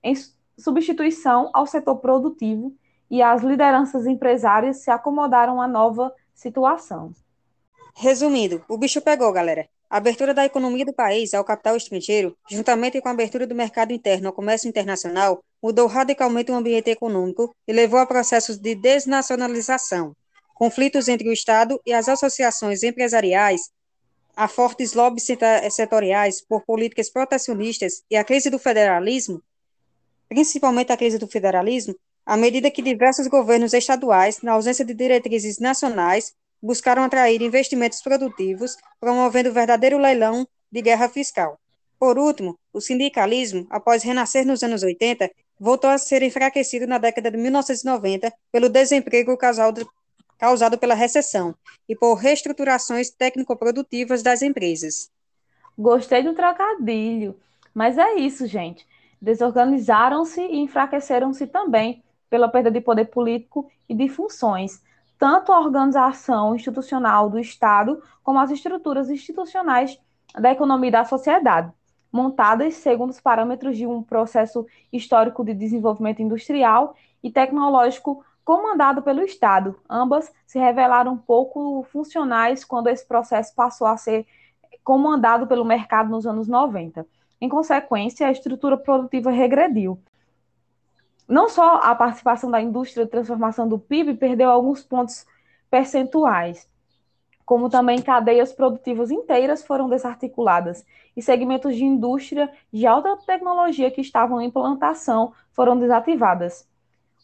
em 0.03 0.15
substituição 0.59 1.51
ao 1.53 1.67
setor 1.67 1.97
produtivo, 1.97 2.75
e 3.11 3.23
as 3.23 3.43
lideranças 3.43 4.07
empresárias 4.07 4.79
se 4.79 4.91
acomodaram 4.91 5.61
à 5.61 5.67
nova 5.67 6.15
situação. 6.33 7.13
Resumindo, 7.97 8.65
o 8.69 8.79
bicho 8.79 9.01
pegou, 9.01 9.33
galera. 9.33 9.69
A 9.91 9.97
abertura 9.97 10.33
da 10.33 10.45
economia 10.45 10.85
do 10.85 10.95
país 10.95 11.35
ao 11.35 11.45
capital 11.45 11.77
estrangeiro, 11.77 12.37
juntamente 12.49 13.01
com 13.01 13.09
a 13.09 13.11
abertura 13.11 13.45
do 13.45 13.57
mercado 13.57 13.93
interno 13.93 14.29
ao 14.29 14.33
comércio 14.33 14.69
internacional, 14.69 15.43
mudou 15.63 15.87
radicalmente 15.87 16.51
o 16.51 16.55
ambiente 16.55 16.91
econômico 16.91 17.55
e 17.67 17.73
levou 17.73 18.01
a 18.01 18.07
processos 18.07 18.59
de 18.59 18.75
desnacionalização, 18.75 20.15
conflitos 20.55 21.09
entre 21.09 21.29
o 21.29 21.33
Estado 21.33 21.81
e 21.87 21.93
as 21.93 22.09
associações 22.09 22.83
empresariais, 22.83 23.71
a 24.37 24.49
fortes 24.49 24.95
lobbies 24.95 25.27
setoriais 25.71 26.41
por 26.41 26.63
políticas 26.65 27.11
protecionistas 27.11 28.03
e 28.11 28.17
a 28.17 28.25
crise 28.25 28.49
do 28.49 28.59
federalismo, 28.59 29.43
principalmente 30.29 30.93
a 30.93 30.97
crise 30.97 31.19
do 31.19 31.27
federalismo, 31.27 31.95
à 32.25 32.37
medida 32.37 32.71
que 32.71 32.83
diversos 32.83 33.27
governos 33.27 33.73
estaduais, 33.75 34.41
na 34.43 34.53
ausência 34.53 34.85
de 34.85 34.95
diretrizes 34.95 35.59
nacionais, 35.59 36.33
buscaram 36.63 37.03
atrair 37.03 37.43
investimentos 37.43 38.01
produtivos, 38.03 38.77
promovendo 39.01 39.53
verdadeiro 39.53 39.99
leilão 39.99 40.47
de 40.71 40.83
guerra 40.83 41.09
fiscal. 41.09 41.59
Por 41.99 42.19
último, 42.19 42.59
o 42.73 42.81
sindicalismo, 42.81 43.67
após 43.69 44.03
renascer 44.03 44.47
nos 44.47 44.63
anos 44.63 44.83
80, 44.83 45.31
voltou 45.61 45.91
a 45.91 45.99
ser 45.99 46.23
enfraquecido 46.23 46.87
na 46.87 46.97
década 46.97 47.31
de 47.31 47.37
1990 47.37 48.33
pelo 48.51 48.71
desemprego 48.71 49.37
causado, 49.37 49.87
pela 50.79 50.95
recessão 50.95 51.55
e 51.87 51.95
por 51.95 52.15
reestruturações 52.15 53.11
técnico-produtivas 53.11 54.23
das 54.23 54.41
empresas. 54.41 55.11
Gostei 55.79 56.23
do 56.23 56.35
trocadilho, 56.35 57.39
mas 57.75 57.99
é 57.99 58.15
isso, 58.15 58.47
gente. 58.47 58.87
Desorganizaram-se 59.21 60.41
e 60.41 60.61
enfraqueceram-se 60.61 61.47
também 61.47 62.03
pela 62.31 62.49
perda 62.49 62.71
de 62.71 62.81
poder 62.81 63.07
político 63.07 63.71
e 63.87 63.95
de 63.95 64.09
funções, 64.09 64.81
tanto 65.19 65.53
a 65.53 65.61
organização 65.61 66.57
institucional 66.57 67.29
do 67.29 67.39
Estado 67.39 68.03
como 68.23 68.39
as 68.39 68.51
estruturas 68.51 69.11
institucionais 69.11 70.01
da 70.39 70.53
economia 70.53 70.89
e 70.89 70.93
da 70.93 71.05
sociedade, 71.05 71.71
montadas 72.13 72.75
segundo 72.75 73.11
os 73.11 73.21
parâmetros 73.21 73.77
de 73.77 73.87
um 73.87 74.03
processo 74.03 74.67
histórico 74.93 75.45
de 75.45 75.55
desenvolvimento 75.55 76.23
industrial 76.23 76.95
e 77.23 77.31
tecnológico 77.31 78.25
comandado 78.45 79.03
pelo 79.03 79.23
Estado. 79.23 79.77
Ambas 79.89 80.33
se 80.47 80.59
revelaram 80.59 81.17
pouco 81.17 81.85
funcionais 81.93 82.65
quando 82.65 82.89
esse 82.89 83.07
processo 83.07 83.55
passou 83.55 83.87
a 83.87 83.97
ser 83.97 84.27
comandado 84.83 85.47
pelo 85.47 85.65
mercado 85.65 86.11
nos 86.11 86.27
anos 86.27 86.49
90. 86.49 87.07
Em 87.41 87.49
consequência, 87.49 88.27
a 88.27 88.33
estrutura 88.33 88.77
produtiva 88.77 89.31
regrediu, 89.31 89.99
não 91.31 91.49
só 91.49 91.77
a 91.77 91.95
participação 91.95 92.51
da 92.51 92.61
indústria 92.61 93.05
de 93.05 93.11
transformação 93.13 93.69
do 93.69 93.79
PIB 93.79 94.15
perdeu 94.15 94.51
alguns 94.51 94.83
pontos 94.83 95.25
percentuais, 95.71 96.69
como 97.51 97.69
também 97.69 98.01
cadeias 98.01 98.53
produtivas 98.53 99.11
inteiras 99.11 99.61
foram 99.61 99.89
desarticuladas 99.89 100.87
e 101.17 101.21
segmentos 101.21 101.75
de 101.75 101.85
indústria 101.85 102.49
de 102.73 102.87
alta 102.87 103.17
tecnologia 103.27 103.91
que 103.91 104.01
estavam 104.01 104.41
em 104.41 104.47
implantação 104.47 105.33
foram 105.51 105.77
desativadas. 105.77 106.65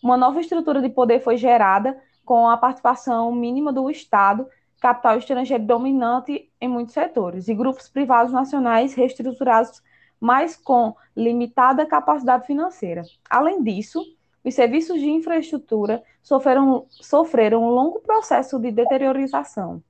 Uma 0.03 0.17
nova 0.17 0.41
estrutura 0.41 0.83
de 0.83 0.89
poder 0.89 1.21
foi 1.21 1.37
gerada 1.37 1.97
com 2.25 2.49
a 2.49 2.57
participação 2.57 3.33
mínima 3.33 3.73
do 3.73 3.89
Estado, 3.89 4.49
capital 4.81 5.17
estrangeiro 5.17 5.63
dominante 5.63 6.51
em 6.61 6.67
muitos 6.67 6.95
setores, 6.95 7.47
e 7.47 7.55
grupos 7.55 7.89
privados 7.89 8.33
nacionais 8.33 8.95
reestruturados 8.95 9.81
mas 10.21 10.57
com 10.57 10.97
limitada 11.17 11.87
capacidade 11.87 12.49
financeira. 12.49 13.05
Além 13.31 13.63
disso, 13.63 14.03
os 14.45 14.53
serviços 14.53 14.99
de 14.99 15.09
infraestrutura 15.09 16.03
sofreram, 16.21 16.85
sofreram 16.91 17.63
um 17.63 17.71
longo 17.71 18.01
processo 18.01 18.59
de 18.59 18.73
deteriorização, 18.73 19.85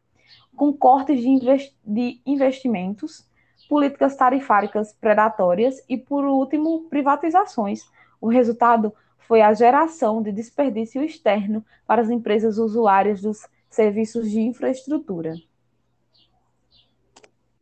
com 0.57 0.73
cortes 0.73 1.21
de, 1.21 1.29
invest, 1.29 1.77
de 1.85 2.21
investimentos, 2.27 3.25
políticas 3.69 4.17
tarifárias 4.17 4.93
predatórias 4.93 5.83
e, 5.89 5.97
por 5.97 6.25
último, 6.25 6.89
privatizações. 6.89 7.85
O 8.21 8.29
resultado 8.29 8.93
foi 9.19 9.43
a 9.43 9.53
geração 9.53 10.23
de 10.23 10.33
desperdício 10.33 11.03
externo 11.03 11.65
para 11.87 12.03
as 12.03 12.11
empresas 12.11 12.59
usuárias 12.59 13.21
dos 13.21 13.47
serviços 13.69 14.31
de 14.31 14.41
infraestrutura. 14.41 15.35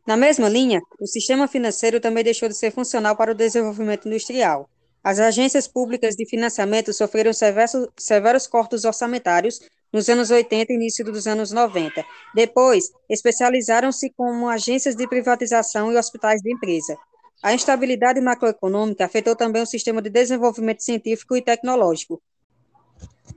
Na 0.07 0.15
mesma 0.15 0.47
linha, 0.47 0.79
o 0.99 1.07
sistema 1.07 1.47
financeiro 1.47 1.99
também 1.99 2.23
deixou 2.23 2.47
de 2.47 2.55
ser 2.55 2.71
funcional 2.71 3.15
para 3.15 3.31
o 3.31 3.35
desenvolvimento 3.35 4.07
industrial. 4.07 4.69
As 5.03 5.19
agências 5.19 5.67
públicas 5.67 6.15
de 6.15 6.27
financiamento 6.27 6.93
sofreram 6.93 7.33
severos, 7.33 7.87
severos 7.97 8.47
cortes 8.47 8.85
orçamentários 8.85 9.59
nos 9.91 10.09
anos 10.09 10.29
80 10.31 10.71
e 10.71 10.75
início 10.75 11.05
dos 11.05 11.27
anos 11.27 11.51
90. 11.51 12.03
Depois, 12.33 12.91
especializaram-se 13.09 14.09
como 14.11 14.49
agências 14.49 14.95
de 14.95 15.07
privatização 15.07 15.91
e 15.91 15.97
hospitais 15.97 16.41
de 16.41 16.53
empresa. 16.53 16.97
A 17.41 17.53
instabilidade 17.53 18.19
macroeconômica 18.19 19.05
afetou 19.05 19.35
também 19.35 19.61
o 19.61 19.67
sistema 19.67 20.01
de 20.01 20.09
desenvolvimento 20.09 20.81
científico 20.81 21.35
e 21.35 21.41
tecnológico. 21.41 22.21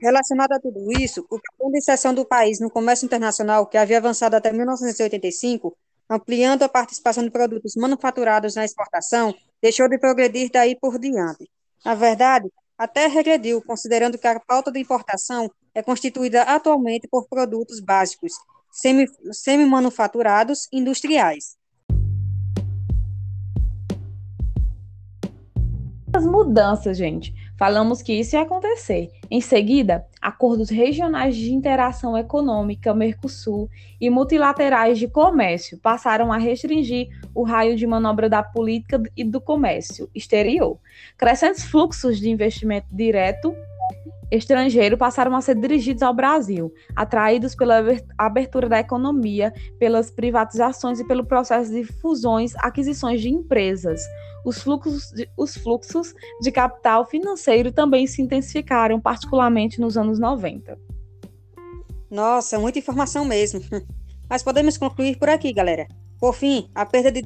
Relacionado 0.01 0.53
a 0.53 0.59
tudo 0.59 0.91
isso, 0.99 1.25
o 1.29 1.39
plano 1.39 1.73
de 1.73 1.77
inserção 1.77 2.13
do 2.13 2.25
país 2.25 2.59
no 2.59 2.69
comércio 2.69 3.05
internacional, 3.05 3.67
que 3.67 3.77
havia 3.77 3.97
avançado 3.97 4.35
até 4.35 4.51
1985, 4.51 5.77
ampliando 6.09 6.63
a 6.63 6.69
participação 6.69 7.23
de 7.23 7.29
produtos 7.29 7.75
manufaturados 7.75 8.55
na 8.55 8.65
exportação, 8.65 9.35
deixou 9.61 9.89
de 9.89 9.99
progredir 9.99 10.49
daí 10.51 10.75
por 10.75 10.97
diante. 10.97 11.49
Na 11.83 11.95
verdade, 11.95 12.49
até 12.79 13.07
regrediu, 13.07 13.61
considerando 13.61 14.17
que 14.17 14.25
a 14.25 14.39
pauta 14.39 14.71
de 14.71 14.79
importação 14.79 15.51
é 15.75 15.83
constituída 15.83 16.43
atualmente 16.43 17.09
por 17.09 17.27
produtos 17.27 17.81
básicos, 17.81 18.31
semi-manufaturados 19.33 20.69
industriais. 20.71 21.57
As 26.13 26.25
mudanças, 26.25 26.97
gente. 26.97 27.33
Falamos 27.59 28.01
que 28.01 28.13
isso 28.13 28.37
ia 28.37 28.43
acontecer. 28.43 29.11
Em 29.29 29.41
seguida, 29.41 30.07
acordos 30.21 30.69
regionais 30.69 31.35
de 31.35 31.53
interação 31.53 32.17
econômica, 32.17 32.93
Mercosul, 32.93 33.69
e 33.99 34.09
multilaterais 34.09 34.97
de 34.97 35.09
comércio 35.09 35.77
passaram 35.77 36.31
a 36.31 36.37
restringir 36.37 37.09
o 37.35 37.43
raio 37.43 37.75
de 37.75 37.85
manobra 37.85 38.29
da 38.29 38.41
política 38.41 39.03
e 39.15 39.25
do 39.25 39.41
comércio 39.41 40.09
exterior. 40.15 40.79
Crescentes 41.17 41.65
fluxos 41.65 42.17
de 42.17 42.29
investimento 42.29 42.87
direto 42.89 43.53
estrangeiro 44.31 44.97
passaram 44.97 45.35
a 45.35 45.41
ser 45.41 45.55
dirigidos 45.55 46.03
ao 46.03 46.13
Brasil, 46.13 46.73
atraídos 46.95 47.55
pela 47.55 47.83
abertura 48.17 48.69
da 48.69 48.79
economia, 48.79 49.53
pelas 49.79 50.11
privatizações 50.11 50.99
e 50.99 51.05
pelo 51.05 51.25
processo 51.25 51.71
de 51.71 51.83
fusões, 51.83 52.53
aquisições 52.57 53.21
de 53.21 53.29
empresas. 53.29 54.01
Os 54.45 54.61
fluxos 54.61 55.11
de, 55.11 55.29
os 55.37 55.55
fluxos 55.57 56.13
de 56.41 56.51
capital 56.51 57.05
financeiro 57.05 57.71
também 57.71 58.07
se 58.07 58.21
intensificaram, 58.21 58.99
particularmente 58.99 59.81
nos 59.81 59.97
anos 59.97 60.19
90. 60.19 60.77
Nossa, 62.09 62.57
muita 62.57 62.79
informação 62.79 63.25
mesmo. 63.25 63.61
Mas 64.29 64.43
podemos 64.43 64.77
concluir 64.77 65.17
por 65.17 65.29
aqui, 65.29 65.51
galera. 65.51 65.87
Por 66.19 66.35
fim, 66.35 66.69
a 66.75 66.85
perda 66.85 67.11
de, 67.11 67.21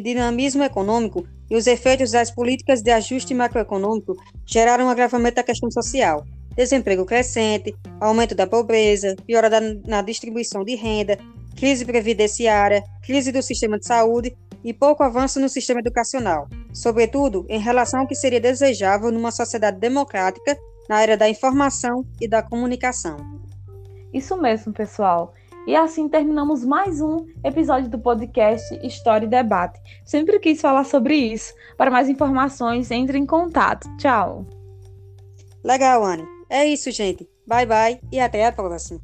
dinamismo 0.00 0.62
econômico 0.62 1.26
e 1.50 1.56
os 1.56 1.66
efeitos 1.66 2.12
das 2.12 2.30
políticas 2.30 2.80
de 2.80 2.90
ajuste 2.90 3.34
macroeconômico 3.34 4.16
geraram 4.46 4.86
um 4.86 4.88
agravamento 4.88 5.36
da 5.36 5.42
questão 5.42 5.70
social. 5.70 6.24
Desemprego 6.56 7.04
crescente, 7.04 7.74
aumento 8.00 8.34
da 8.34 8.46
pobreza, 8.46 9.16
piora 9.26 9.50
da, 9.50 9.60
na 9.60 10.00
distribuição 10.00 10.62
de 10.62 10.76
renda, 10.76 11.18
crise 11.56 11.84
previdenciária, 11.84 12.84
crise 13.02 13.32
do 13.32 13.42
sistema 13.42 13.78
de 13.78 13.86
saúde 13.86 14.36
e 14.62 14.72
pouco 14.72 15.02
avanço 15.02 15.40
no 15.40 15.48
sistema 15.48 15.80
educacional, 15.80 16.48
sobretudo 16.72 17.44
em 17.48 17.58
relação 17.58 18.00
ao 18.00 18.06
que 18.06 18.14
seria 18.14 18.40
desejável 18.40 19.10
numa 19.10 19.32
sociedade 19.32 19.78
democrática 19.80 20.56
na 20.88 21.02
era 21.02 21.16
da 21.16 21.28
informação 21.28 22.04
e 22.20 22.28
da 22.28 22.42
comunicação. 22.42 23.16
Isso 24.12 24.36
mesmo, 24.36 24.72
pessoal. 24.72 25.34
E 25.66 25.74
assim 25.74 26.08
terminamos 26.08 26.64
mais 26.64 27.00
um 27.00 27.26
episódio 27.42 27.88
do 27.88 27.98
podcast 27.98 28.74
História 28.86 29.24
e 29.24 29.28
Debate. 29.28 29.80
Sempre 30.04 30.38
quis 30.38 30.60
falar 30.60 30.84
sobre 30.84 31.16
isso. 31.16 31.54
Para 31.76 31.90
mais 31.90 32.08
informações, 32.08 32.90
entre 32.90 33.16
em 33.18 33.24
contato. 33.24 33.88
Tchau. 33.96 34.46
Legal, 35.64 36.04
Anne. 36.04 36.26
É 36.50 36.66
isso, 36.66 36.90
gente. 36.90 37.26
Bye 37.46 37.66
bye 37.66 38.00
e 38.12 38.20
até 38.20 38.46
a 38.46 38.52
próxima. 38.52 39.00